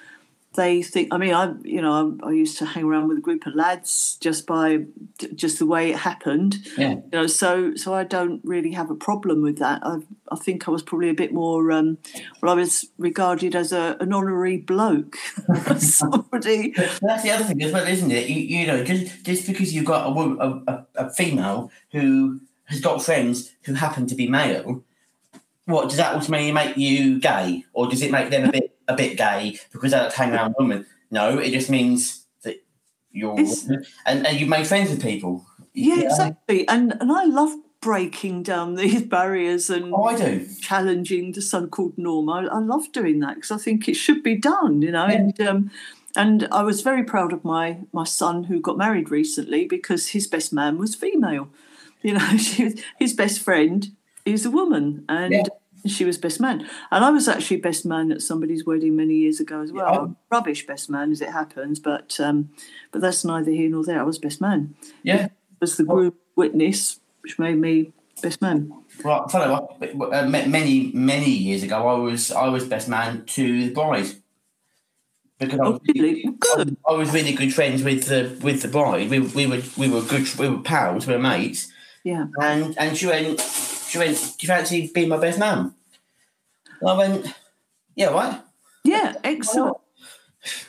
they 0.56 0.82
think 0.82 1.13
i 1.13 1.18
mean 1.18 1.34
i 1.34 1.54
you 1.63 1.82
know 1.82 2.18
I, 2.24 2.28
I, 2.28 2.32
used 2.32 2.58
to 2.60 2.65
hang 2.65 2.86
around 2.86 3.08
with 3.08 3.18
a 3.18 3.22
group 3.22 3.46
of 3.46 3.56
lads 3.56 4.18
just 4.20 4.46
by 4.46 4.86
just 5.34 5.60
the 5.60 5.65
way 5.65 5.91
it 5.91 5.98
happened. 5.98 6.58
Yeah. 6.78 6.96
You 6.96 7.04
know 7.12 7.28
so 7.28 7.76
so 7.76 7.94
i 7.94 8.04
don't 8.04 8.41
really 8.44 8.72
have 8.72 8.89
a 8.89 8.96
problem 8.96 9.41
with 9.41 9.60
that. 9.60 9.82
I 9.84 10.00
i 10.32 10.36
think 10.36 10.68
i 10.68 10.72
was 10.72 10.84
probably 10.84 11.10
a 11.10 11.13
bit 11.13 11.34
more 11.34 11.72
um 11.72 11.98
well 12.41 12.52
i 12.52 12.56
was 12.56 12.88
regarded 12.98 13.56
as 13.56 13.72
a 13.72 13.98
an 14.00 14.13
honorary 14.13 14.58
bloke. 14.58 15.18
Somebody 15.78 16.72
that's 16.72 17.24
the 17.24 17.32
other 17.32 17.44
thing 17.44 17.62
as 17.63 17.72
well 17.72 17.88
isn't 17.88 18.12
it? 18.12 18.30
You, 18.30 18.41
you 18.41 18.68
know 18.68 18.84
just 18.84 19.24
just 19.24 19.48
because 19.48 19.74
you've 19.74 19.86
got 19.86 20.08
a, 20.08 20.62
a, 20.68 20.86
a 20.96 21.10
female 21.12 21.72
who 21.91 22.41
has 22.65 22.82
got 22.82 23.04
friends 23.04 23.52
who 23.63 23.74
happen 23.74 24.08
to 24.08 24.15
be 24.15 24.28
male 24.28 24.84
what 25.65 25.89
does 25.89 25.98
that 25.98 26.13
ultimately 26.13 26.52
make 26.52 26.78
you 26.78 27.20
gay? 27.20 27.65
Or 27.74 27.88
does 27.88 28.02
it 28.02 28.12
make 28.12 28.30
them 28.30 28.50
a 28.50 28.52
bit 28.52 28.75
a 28.88 28.95
bit 28.95 29.17
gay 29.17 29.60
because 29.71 29.93
I 29.93 30.04
like 30.04 30.13
hang 30.13 30.34
around 30.34 30.56
women. 30.58 30.86
No, 31.12 31.38
it 31.38 31.52
just 31.52 31.69
means 31.69 32.26
that 32.43 32.63
you're 33.12 33.38
and, 34.06 34.28
and 34.28 34.39
you've 34.39 34.50
made 34.50 34.67
friends 34.67 34.89
with 34.89 35.02
people. 35.02 35.45
Yeah, 35.74 35.95
yeah, 35.95 36.04
exactly. 36.06 36.67
And 36.67 36.93
and 37.00 37.12
I 37.12 37.26
love 37.26 37.56
breaking 37.82 38.43
down 38.43 38.76
these 38.76 39.04
barriers 39.04 39.69
and 39.69 39.93
oh, 39.93 40.04
I 40.04 40.17
do. 40.17 40.48
challenging 40.62 41.34
the 41.34 41.41
so-called 41.41 41.98
norm. 41.98 42.30
I, 42.30 42.45
I 42.45 42.60
love 42.60 42.91
doing 42.91 43.19
that 43.19 43.36
because 43.36 43.52
I 43.52 43.58
think 43.58 43.88
it 43.88 43.95
should 43.95 44.24
be 44.24 44.36
done. 44.36 44.82
You 44.82 44.91
know, 44.91 45.08
yeah. 45.08 45.13
and 45.13 45.41
um, 45.41 45.71
and 46.15 46.48
I 46.52 46.63
was 46.63 46.82
very 46.82 47.04
proud 47.04 47.34
of 47.34 47.43
my 47.43 47.80
my 47.91 48.06
son 48.06 48.45
who 48.45 48.60
got 48.60 48.78
married 48.78 49.12
recently 49.12 49.65
because 49.65 50.10
his 50.10 50.28
best 50.28 50.54
man 50.54 50.78
was 50.78 50.95
female. 50.95 51.50
You 52.02 52.13
know, 52.15 52.38
she, 52.38 52.76
his 53.00 53.13
best 53.13 53.39
friend 53.39 53.91
is 54.26 54.45
a 54.45 54.52
woman, 54.52 55.06
and. 55.08 55.34
Yeah 55.34 55.43
she 55.88 56.06
was 56.06 56.17
best 56.17 56.39
man. 56.39 56.67
And 56.91 57.06
I 57.06 57.10
was 57.10 57.28
actually 57.28 57.58
best 57.58 57.86
man 57.86 58.12
at 58.12 58.21
somebody's 58.21 58.65
wedding 58.65 58.95
many 58.95 59.15
years 59.15 59.39
ago 59.39 59.62
as 59.62 59.71
well. 59.71 60.15
Rubbish 60.32 60.65
best 60.65 60.89
man 60.89 61.12
as 61.12 61.21
it 61.21 61.30
happens, 61.30 61.80
but 61.80 62.19
um, 62.19 62.50
but 62.91 63.02
that's 63.02 63.26
neither 63.26 63.52
here 63.52 63.69
nor 63.69 63.84
there. 63.84 64.00
I 64.00 64.04
was 64.04 64.19
best 64.19 64.41
man. 64.41 64.76
Yeah. 65.04 65.30
was 65.60 65.78
the 65.78 65.84
group 65.84 66.15
witness, 66.36 67.00
which 67.21 67.39
made 67.39 67.58
me 67.58 67.91
best 68.21 68.41
man. 68.41 68.71
Right, 69.04 69.30
follow 69.30 69.78
uh, 69.82 70.28
many 70.28 70.91
many 70.93 71.30
years 71.30 71.63
ago, 71.63 71.88
I 71.88 72.00
was 72.00 72.32
I 72.32 72.48
was 72.48 72.65
best 72.65 72.88
man 72.88 73.26
to 73.26 73.67
the 73.67 73.74
bride 73.74 74.08
because 75.39 75.60
I 75.60 75.63
was, 75.63 75.80
oh, 75.82 75.93
really? 75.93 76.24
good. 76.39 76.78
I 76.88 76.93
was 76.93 77.13
really 77.13 77.34
good 77.34 77.54
friends 77.54 77.84
with 77.84 78.08
the 78.08 78.38
with 78.41 78.62
the 78.62 78.67
bride. 78.67 79.10
We, 79.10 79.19
we 79.19 79.48
were 79.48 79.62
we 79.78 79.89
were 79.89 80.02
good 80.02 80.28
we 80.38 80.50
were 80.50 80.62
pals, 80.62 81.08
we 81.08 81.13
were 81.13 81.19
mates. 81.19 81.71
Yeah. 82.04 82.28
And 82.39 82.78
and 82.78 82.95
she 82.98 83.08
went 83.08 83.39
she 83.95 83.99
went, 83.99 84.17
Do 84.17 84.45
you 84.45 84.47
fancy 84.47 84.91
being 84.93 85.08
my 85.08 85.17
best 85.17 85.39
man? 85.39 85.73
And 86.81 86.89
I 86.89 86.97
went, 86.97 87.34
Yeah, 87.95 88.12
what? 88.12 88.45
Yeah, 88.84 89.13
excellent. 89.23 89.77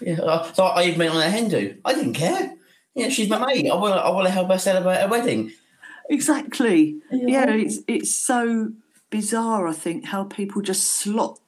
Yeah, 0.01 0.21
uh, 0.21 0.53
so 0.53 0.65
I 0.65 0.85
even 0.85 1.01
went 1.01 1.11
on 1.11 1.21
a 1.21 1.31
Hindu. 1.31 1.77
I 1.85 1.93
didn't 1.93 2.15
care. 2.15 2.55
Yeah, 2.95 3.09
she's 3.09 3.29
my 3.29 3.45
mate. 3.45 3.69
I 3.71 3.75
want 3.75 3.95
to, 3.95 4.01
I 4.01 4.11
want 4.11 4.27
to 4.27 4.33
help 4.33 4.49
her 4.51 4.59
celebrate 4.59 5.03
a 5.03 5.09
wedding. 5.09 5.53
Exactly. 6.09 7.01
Yeah. 7.11 7.47
yeah, 7.47 7.51
it's 7.51 7.81
it's 7.87 8.15
so 8.15 8.73
bizarre. 9.11 9.67
I 9.67 9.75
think 9.75 10.07
how 10.07 10.25
people 10.25 10.63
just 10.63 10.85
slot 10.85 11.41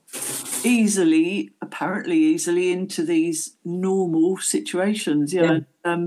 easily, 0.63 1.53
apparently 1.63 2.19
easily, 2.19 2.71
into 2.73 3.03
these 3.03 3.55
normal 3.65 4.37
situations. 4.39 5.33
You 5.33 5.43
know, 5.43 5.65
yeah. 5.87 6.07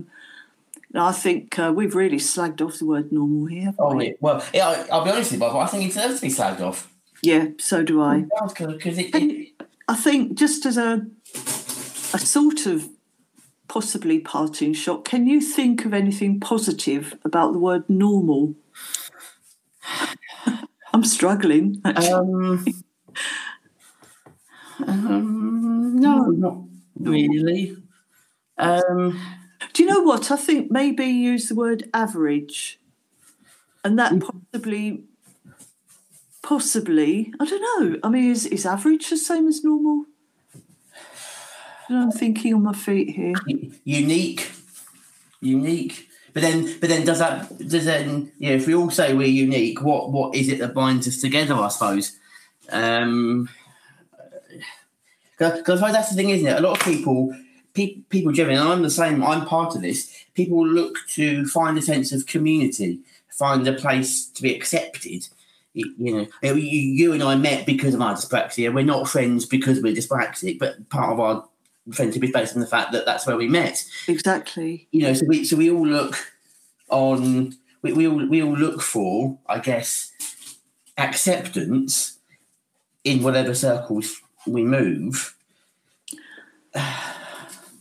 Um, 0.94 1.02
I 1.02 1.12
think 1.12 1.58
uh, 1.58 1.72
we've 1.76 1.96
really 1.96 2.18
slagged 2.18 2.62
off 2.62 2.80
the 2.80 2.86
word 2.86 3.12
normal 3.12 3.46
here. 3.46 3.74
Oh, 3.80 4.00
yeah. 4.00 4.12
Well, 4.20 4.44
yeah, 4.54 4.86
I'll 4.92 5.04
be 5.04 5.12
honest 5.12 5.32
with 5.32 5.42
you, 5.42 5.48
but 5.48 5.58
I 5.58 5.68
think 5.68 5.84
it 5.86 5.94
deserves 5.94 6.16
to 6.20 6.22
be 6.22 6.34
slagged 6.34 6.62
off. 6.62 6.92
Yeah, 7.22 7.48
so 7.60 7.84
do 7.84 8.02
I. 8.02 8.26
Because 8.58 8.98
it, 8.98 9.16
it, 9.16 9.50
I 9.88 9.96
think 9.96 10.38
just 10.38 10.66
as 10.66 10.78
a 10.78 11.06
a 12.14 12.20
sort 12.20 12.66
of 12.66 12.90
possibly 13.68 14.20
parting 14.20 14.74
shot, 14.74 15.06
can 15.06 15.28
you 15.28 15.40
think 15.40 15.86
of 15.86 15.94
anything 15.94 16.40
positive 16.40 17.18
about 17.24 17.54
the 17.54 17.60
word 17.60 17.90
normal? 17.90 18.56
I'm 20.94 21.06
struggling. 21.06 21.82
Um, 21.86 22.66
um, 24.88 26.00
no, 26.00 26.26
not 26.26 26.58
really. 27.00 27.78
Um, 28.58 29.20
Do 29.74 29.84
you 29.84 29.90
know 29.90 30.02
what? 30.02 30.32
I 30.32 30.36
think 30.36 30.72
maybe 30.72 31.06
use 31.06 31.50
the 31.50 31.56
word 31.56 31.90
average, 31.94 32.80
and 33.84 33.98
that 33.98 34.14
possibly, 34.20 35.04
possibly, 36.42 37.34
I 37.40 37.46
don't 37.46 37.62
know. 37.62 38.00
I 38.04 38.10
mean, 38.10 38.32
is 38.32 38.46
is 38.46 38.66
average 38.66 39.10
the 39.10 39.18
same 39.18 39.48
as 39.48 39.64
normal? 39.64 40.06
I'm 41.90 42.12
thinking 42.12 42.54
on 42.54 42.64
my 42.64 42.74
feet 42.74 43.10
here. 43.10 43.34
unique, 43.84 44.52
unique. 45.42 46.08
But 46.34 46.44
then, 46.44 46.80
but 46.80 46.90
then, 46.90 47.06
does 47.06 47.20
that 47.20 47.58
does 47.68 47.86
then? 47.86 48.32
Yeah, 48.38 48.52
if 48.52 48.68
we 48.68 48.76
all 48.76 48.90
say 48.90 49.14
we're 49.14 49.28
unique, 49.28 49.82
what 49.82 50.12
what 50.12 50.36
is 50.36 50.48
it 50.48 50.60
that 50.60 50.74
binds 50.74 51.08
us 51.08 51.18
together? 51.20 51.56
I 51.56 51.68
suppose. 51.68 52.18
Um, 52.70 53.50
because 55.38 55.82
that's 55.82 56.10
the 56.10 56.16
thing, 56.16 56.30
isn't 56.30 56.48
it? 56.48 56.58
A 56.58 56.62
lot 56.62 56.80
of 56.80 56.86
people, 56.86 57.36
pe- 57.74 57.98
people 58.10 58.32
generally, 58.32 58.60
and 58.60 58.68
I'm 58.68 58.82
the 58.82 58.90
same. 58.90 59.24
I'm 59.24 59.46
part 59.46 59.76
of 59.76 59.82
this. 59.82 60.26
People 60.34 60.66
look 60.66 60.98
to 61.10 61.46
find 61.48 61.78
a 61.78 61.82
sense 61.82 62.12
of 62.12 62.26
community, 62.26 63.00
find 63.30 63.68
a 63.68 63.74
place 63.74 64.26
to 64.28 64.42
be 64.42 64.56
accepted. 64.56 65.28
You, 65.74 65.94
you 65.98 66.14
know, 66.14 66.54
you, 66.54 66.54
you 66.54 67.14
and 67.14 67.24
I 67.24 67.36
met 67.36 67.66
because 67.66 67.94
of 67.94 68.02
our 68.02 68.14
dyspraxia. 68.14 68.74
We're 68.74 68.84
not 68.84 69.08
friends 69.08 69.46
because 69.46 69.82
we're 69.82 69.96
dyspraxic, 69.96 70.60
but 70.60 70.90
part 70.90 71.14
of 71.14 71.20
our 71.20 71.48
friendship 71.94 72.24
is 72.24 72.32
based 72.32 72.56
on 72.56 72.62
the 72.62 72.68
fact 72.68 72.92
that 72.92 73.06
that's 73.06 73.26
where 73.26 73.38
we 73.38 73.48
met. 73.48 73.84
Exactly. 74.08 74.88
You 74.92 75.04
know, 75.04 75.14
so 75.14 75.26
we 75.28 75.46
so 75.46 75.56
we 75.56 75.72
all 75.72 75.88
look 75.88 76.16
on. 76.90 77.56
We, 77.82 77.94
we 77.94 78.08
all 78.08 78.28
we 78.28 78.44
all 78.44 78.56
look 78.56 78.82
for, 78.82 79.40
I 79.48 79.60
guess, 79.60 80.12
acceptance 80.98 82.20
in 83.04 83.24
whatever 83.24 83.56
circles 83.56 84.22
we 84.46 84.64
move. 84.64 85.36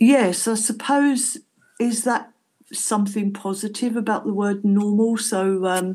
Yes, 0.01 0.49
I 0.49 0.55
suppose 0.55 1.37
is 1.79 2.05
that 2.05 2.33
something 2.73 3.33
positive 3.33 3.97
about 3.97 4.25
the 4.25 4.33
word 4.33 4.65
normal? 4.65 5.19
So 5.19 5.67
um, 5.67 5.95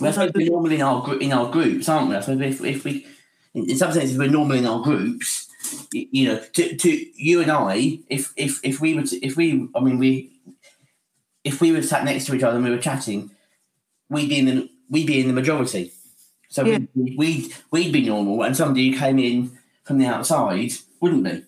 Well, 0.00 0.10
I 0.10 0.12
suppose 0.12 0.32
we're 0.34 0.48
normally 0.50 0.76
in 0.76 0.82
our 0.82 1.18
in 1.18 1.32
our 1.32 1.50
groups, 1.50 1.88
aren't 1.88 2.08
we? 2.08 2.16
I 2.16 2.20
suppose 2.20 2.40
if, 2.40 2.64
if 2.64 2.84
we, 2.84 3.06
in 3.52 3.76
some 3.76 3.92
senses, 3.92 4.16
we're 4.16 4.28
normally 4.30 4.58
in 4.58 4.66
our 4.66 4.80
groups. 4.82 5.48
y- 5.92 6.06
You 6.12 6.28
know, 6.28 6.38
to, 6.54 6.76
to 6.76 7.06
you 7.22 7.40
and 7.42 7.50
I, 7.50 7.98
if 8.08 8.32
if 8.36 8.60
if 8.62 8.80
we 8.80 8.94
were 8.94 9.02
to, 9.02 9.26
if 9.26 9.36
we, 9.36 9.68
I 9.74 9.80
mean, 9.80 9.98
we, 9.98 10.30
if 11.42 11.60
we 11.60 11.72
were 11.72 11.82
sat 11.82 12.04
next 12.04 12.26
to 12.26 12.34
each 12.36 12.42
other 12.44 12.56
and 12.56 12.64
we 12.64 12.70
were 12.70 12.78
chatting, 12.78 13.30
we'd 14.08 14.28
be 14.28 14.38
in 14.38 14.46
the 14.46 14.70
we'd 14.88 15.06
be 15.08 15.18
in 15.20 15.26
the 15.26 15.32
majority. 15.34 15.92
So 16.48 16.64
Yeah. 16.64 16.78
we'd, 16.94 17.18
we'd 17.18 17.54
we'd 17.72 17.92
be 17.92 18.02
normal, 18.06 18.42
and 18.44 18.56
somebody 18.56 18.90
who 18.92 18.98
came 18.98 19.18
in 19.18 19.58
from 19.82 19.98
the 19.98 20.06
outside 20.06 20.72
wouldn't 21.00 21.24
be. 21.24 21.42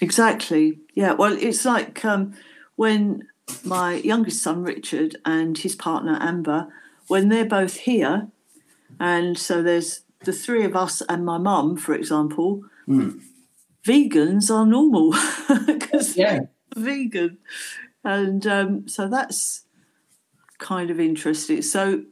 Exactly. 0.00 0.78
Yeah. 0.94 1.12
Well, 1.12 1.36
it's 1.38 1.64
like 1.64 2.04
um, 2.04 2.34
when 2.76 3.28
my 3.64 3.94
youngest 3.94 4.42
son 4.42 4.62
Richard 4.62 5.16
and 5.24 5.56
his 5.56 5.74
partner 5.74 6.18
Amber, 6.20 6.68
when 7.08 7.28
they're 7.28 7.44
both 7.44 7.76
here, 7.76 8.28
and 8.98 9.38
so 9.38 9.62
there's 9.62 10.02
the 10.24 10.32
three 10.32 10.64
of 10.64 10.74
us 10.74 11.02
and 11.08 11.24
my 11.24 11.38
mum, 11.38 11.76
for 11.76 11.94
example. 11.94 12.62
Hmm. 12.86 13.18
Vegans 13.86 14.50
are 14.50 14.64
normal 14.64 15.14
because 15.66 16.16
Yeah, 16.16 16.40
vegan, 16.74 17.38
and 18.02 18.46
um, 18.46 18.88
so 18.88 19.08
that's 19.08 19.64
kind 20.58 20.90
of 20.90 20.98
interesting. 20.98 21.60
So, 21.60 22.04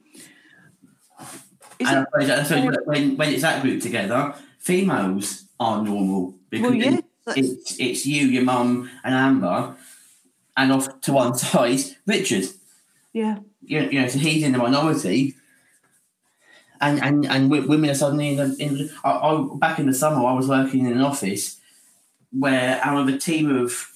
and 1.81 1.89
I 1.89 2.01
it, 2.03 2.07
suppose, 2.11 2.31
I 2.31 2.43
suppose 2.43 2.77
when 2.85 3.17
when 3.17 3.33
it's 3.33 3.43
that 3.43 3.63
group 3.63 3.81
together, 3.81 4.35
females 4.59 5.47
are 5.59 5.83
normal 5.83 6.35
because 6.51 6.71
well, 6.71 6.75
yeah, 6.75 7.01
it's 7.29 7.79
it's 7.79 8.07
you, 8.07 8.27
your 8.27 8.45
mum, 8.45 8.91
and 9.05 9.15
Amber, 9.15 9.77
and 10.57 10.73
off 10.73 11.01
to 11.03 11.13
one 11.13 11.35
side, 11.39 11.81
Richard. 12.07 12.45
yeah, 13.13 13.39
You 13.63 13.83
know, 13.83 13.89
you 13.91 14.01
know 14.01 14.09
so 14.09 14.19
he's 14.19 14.43
in 14.43 14.53
the 14.53 14.59
minority, 14.59 15.35
and 16.81 17.03
and 17.03 17.27
and 17.27 17.51
women 17.51 17.91
are 17.91 17.95
suddenly 17.95 18.31
in 18.31 18.37
the. 18.37 18.57
In, 18.59 18.91
I, 19.05 19.11
I, 19.11 19.47
back 19.57 19.79
in 19.79 19.87
the 19.87 19.95
summer, 19.95 20.27
I 20.27 20.33
was 20.33 20.49
working 20.49 20.87
in 20.87 20.93
an 20.93 21.01
office 21.01 21.59
where 22.33 22.81
out 22.83 22.99
of 22.99 23.15
a 23.15 23.19
team 23.19 23.55
of 23.55 23.89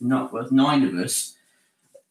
not 0.00 0.32
worth 0.32 0.52
nine 0.52 0.82
of 0.84 0.94
us, 0.94 1.34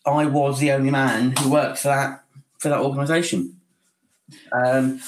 I 0.06 0.26
was 0.26 0.60
the 0.60 0.72
only 0.72 0.92
man 0.92 1.36
who 1.38 1.52
worked 1.52 1.80
for 1.80 1.90
that 1.90 2.24
for 2.58 2.70
that 2.70 2.80
organisation. 2.80 3.60
Um, 4.52 5.00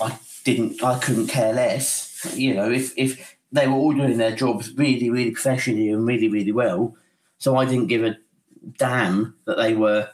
I 0.00 0.18
didn't. 0.44 0.82
I 0.82 0.98
couldn't 0.98 1.28
care 1.28 1.52
less. 1.52 2.34
You 2.34 2.54
know, 2.54 2.70
if 2.70 2.92
if 2.96 3.37
they 3.52 3.66
were 3.66 3.74
all 3.74 3.92
doing 3.92 4.18
their 4.18 4.34
jobs 4.34 4.72
really, 4.74 5.10
really 5.10 5.30
professionally 5.30 5.90
and 5.90 6.06
really, 6.06 6.28
really 6.28 6.52
well, 6.52 6.96
so 7.38 7.56
I 7.56 7.64
didn't 7.64 7.86
give 7.86 8.04
a 8.04 8.16
damn 8.76 9.34
that 9.46 9.56
they 9.56 9.74
were 9.74 10.10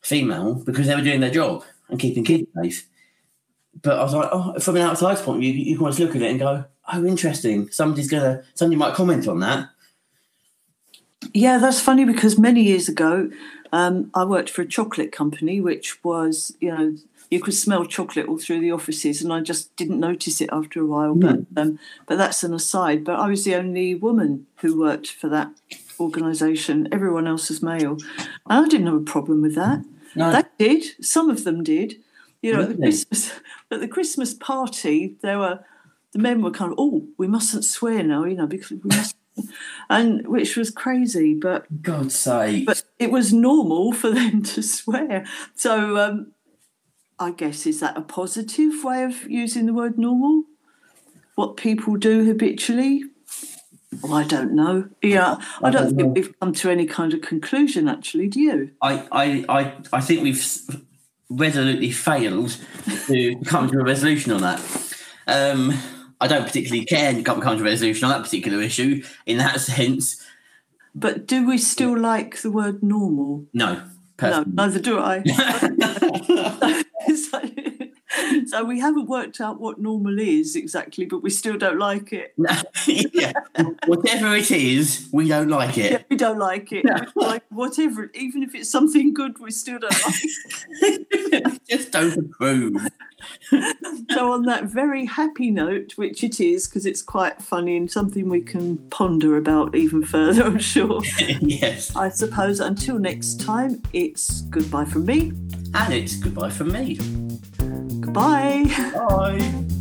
female 0.00 0.54
because 0.54 0.86
they 0.86 0.94
were 0.94 1.02
doing 1.02 1.20
their 1.20 1.30
job 1.30 1.64
and 1.88 2.00
keeping 2.00 2.24
kids 2.24 2.48
safe. 2.60 2.88
But 3.82 3.98
I 3.98 4.02
was 4.02 4.14
like, 4.14 4.28
oh, 4.32 4.58
from 4.58 4.76
an 4.76 4.82
outside 4.82 5.18
point 5.18 5.38
of 5.38 5.40
view, 5.42 5.52
you 5.52 5.76
can 5.76 5.84
almost 5.84 6.00
look 6.00 6.16
at 6.16 6.22
it 6.22 6.30
and 6.30 6.38
go, 6.38 6.64
oh, 6.92 7.04
interesting. 7.04 7.70
Somebody's 7.70 8.10
gonna, 8.10 8.42
somebody 8.54 8.76
might 8.76 8.94
comment 8.94 9.28
on 9.28 9.40
that. 9.40 9.68
Yeah, 11.34 11.58
that's 11.58 11.80
funny 11.80 12.04
because 12.04 12.38
many 12.38 12.62
years 12.62 12.88
ago, 12.88 13.30
um, 13.72 14.10
I 14.14 14.24
worked 14.24 14.50
for 14.50 14.62
a 14.62 14.66
chocolate 14.66 15.12
company, 15.12 15.60
which 15.60 16.02
was, 16.02 16.56
you 16.60 16.70
know, 16.70 16.96
you 17.30 17.40
could 17.40 17.54
smell 17.54 17.84
chocolate 17.84 18.26
all 18.26 18.38
through 18.38 18.60
the 18.60 18.72
offices, 18.72 19.20
and 19.22 19.32
I 19.32 19.40
just 19.40 19.74
didn't 19.76 20.00
notice 20.00 20.40
it 20.40 20.48
after 20.50 20.80
a 20.80 20.86
while. 20.86 21.14
But 21.14 21.40
um, 21.56 21.78
but 22.06 22.16
that's 22.16 22.42
an 22.42 22.54
aside. 22.54 23.04
But 23.04 23.20
I 23.20 23.28
was 23.28 23.44
the 23.44 23.54
only 23.54 23.94
woman 23.94 24.46
who 24.56 24.78
worked 24.80 25.08
for 25.08 25.28
that 25.28 25.50
organisation. 26.00 26.88
Everyone 26.90 27.26
else 27.26 27.50
was 27.50 27.62
male, 27.62 27.98
and 28.18 28.64
I 28.64 28.66
didn't 28.66 28.86
have 28.86 28.96
a 28.96 29.00
problem 29.00 29.42
with 29.42 29.54
that. 29.56 29.84
No, 30.14 30.32
They 30.32 30.68
did. 30.78 31.04
Some 31.04 31.28
of 31.28 31.44
them 31.44 31.62
did. 31.62 31.96
You 32.40 32.54
know, 32.54 32.62
at 32.62 32.68
the 32.68 32.82
Christmas 32.82 33.32
at 33.70 33.80
the 33.80 33.88
Christmas 33.88 34.32
party, 34.32 35.16
there 35.20 35.38
were 35.38 35.60
the 36.12 36.18
men 36.18 36.42
were 36.42 36.50
kind 36.50 36.72
of, 36.72 36.78
oh, 36.78 37.06
we 37.18 37.26
mustn't 37.26 37.64
swear 37.64 38.02
now, 38.02 38.24
you 38.24 38.36
know, 38.36 38.46
because 38.46 38.70
we 38.70 38.80
must, 38.84 39.14
and 39.90 40.26
which 40.26 40.56
was 40.56 40.70
crazy, 40.70 41.34
but 41.34 41.82
God's 41.82 42.14
sake. 42.14 42.66
but 42.66 42.82
it 42.98 43.10
was 43.10 43.32
normal 43.32 43.92
for 43.92 44.10
them 44.10 44.42
to 44.54 44.62
swear. 44.62 45.24
So 45.54 45.96
um, 45.96 46.32
I 47.18 47.30
guess 47.30 47.66
is 47.66 47.80
that 47.80 47.96
a 47.96 48.02
positive 48.02 48.84
way 48.84 49.04
of 49.04 49.28
using 49.30 49.66
the 49.66 49.74
word 49.74 49.98
normal? 49.98 50.44
What 51.34 51.56
people 51.56 51.96
do 51.96 52.24
habitually? 52.24 53.04
Well, 54.02 54.14
I 54.14 54.24
don't 54.24 54.52
know. 54.52 54.88
Yeah, 55.02 55.36
I 55.62 55.68
I 55.68 55.70
don't 55.70 55.84
don't 55.84 55.96
think 55.96 56.16
we've 56.16 56.40
come 56.40 56.52
to 56.52 56.70
any 56.70 56.86
kind 56.86 57.14
of 57.14 57.22
conclusion. 57.22 57.88
Actually, 57.88 58.28
do 58.28 58.40
you? 58.40 58.70
I, 58.82 59.06
I, 59.10 59.44
I, 59.48 59.74
I 59.92 60.00
think 60.00 60.22
we've 60.22 60.44
resolutely 61.30 61.90
failed 61.90 62.56
to 63.06 63.36
come 63.46 63.70
to 63.70 63.78
a 63.78 63.84
resolution 63.84 64.32
on 64.32 64.42
that. 64.42 64.60
Um, 65.26 65.78
I 66.20 66.26
don't 66.26 66.44
particularly 66.44 66.84
care 66.84 67.12
to 67.12 67.22
come 67.22 67.40
to 67.40 67.50
a 67.50 67.62
resolution 67.62 68.04
on 68.04 68.10
that 68.10 68.24
particular 68.24 68.60
issue 68.60 69.02
in 69.26 69.38
that 69.38 69.60
sense. 69.60 70.24
But 70.94 71.26
do 71.26 71.46
we 71.46 71.58
still 71.58 71.96
like 71.96 72.40
the 72.42 72.50
word 72.50 72.82
normal? 72.82 73.46
No, 73.52 73.82
No, 74.20 74.44
neither 74.52 74.80
do 74.80 74.98
I. 74.98 75.22
so, 78.46 78.64
we 78.64 78.80
haven't 78.80 79.06
worked 79.06 79.40
out 79.40 79.60
what 79.60 79.78
normal 79.80 80.18
is 80.18 80.56
exactly, 80.56 81.04
but 81.06 81.22
we 81.22 81.30
still 81.30 81.56
don't 81.56 81.78
like 81.78 82.12
it. 82.12 82.34
yeah. 82.86 83.32
Whatever 83.86 84.34
it 84.36 84.50
is, 84.50 85.08
we 85.12 85.28
don't 85.28 85.48
like 85.48 85.76
Yeah, 85.76 85.84
it. 85.84 86.06
we 86.10 86.16
don't 86.16 86.38
like 86.38 86.72
it. 86.72 86.84
Like 87.14 87.42
whatever, 87.50 88.10
even 88.14 88.42
if 88.42 88.54
it's 88.54 88.70
something 88.70 89.14
good, 89.14 89.38
we 89.38 89.50
still 89.50 89.78
don't 89.78 89.92
like 90.04 90.14
it. 90.22 91.60
Just 91.68 91.92
don't 91.92 92.16
approve. 92.16 92.76
So, 94.12 94.32
on 94.32 94.42
that 94.44 94.64
very 94.64 95.04
happy 95.04 95.50
note, 95.50 95.92
which 95.96 96.22
it 96.22 96.40
is, 96.40 96.68
because 96.68 96.86
it's 96.86 97.02
quite 97.02 97.42
funny 97.42 97.76
and 97.76 97.90
something 97.90 98.28
we 98.28 98.40
can 98.40 98.76
ponder 98.90 99.36
about 99.36 99.74
even 99.74 100.04
further, 100.04 100.44
I'm 100.44 100.58
sure. 100.58 101.02
yes. 101.40 101.94
I 101.96 102.08
suppose 102.10 102.60
until 102.60 102.98
next 102.98 103.40
time, 103.40 103.82
it's 103.92 104.42
goodbye 104.42 104.84
from 104.84 105.06
me. 105.06 105.32
And 105.74 105.92
it's 105.92 106.16
goodbye 106.16 106.50
from 106.50 106.72
me. 106.72 106.98
Goodbye. 108.08 108.64
Bye. 108.94 109.77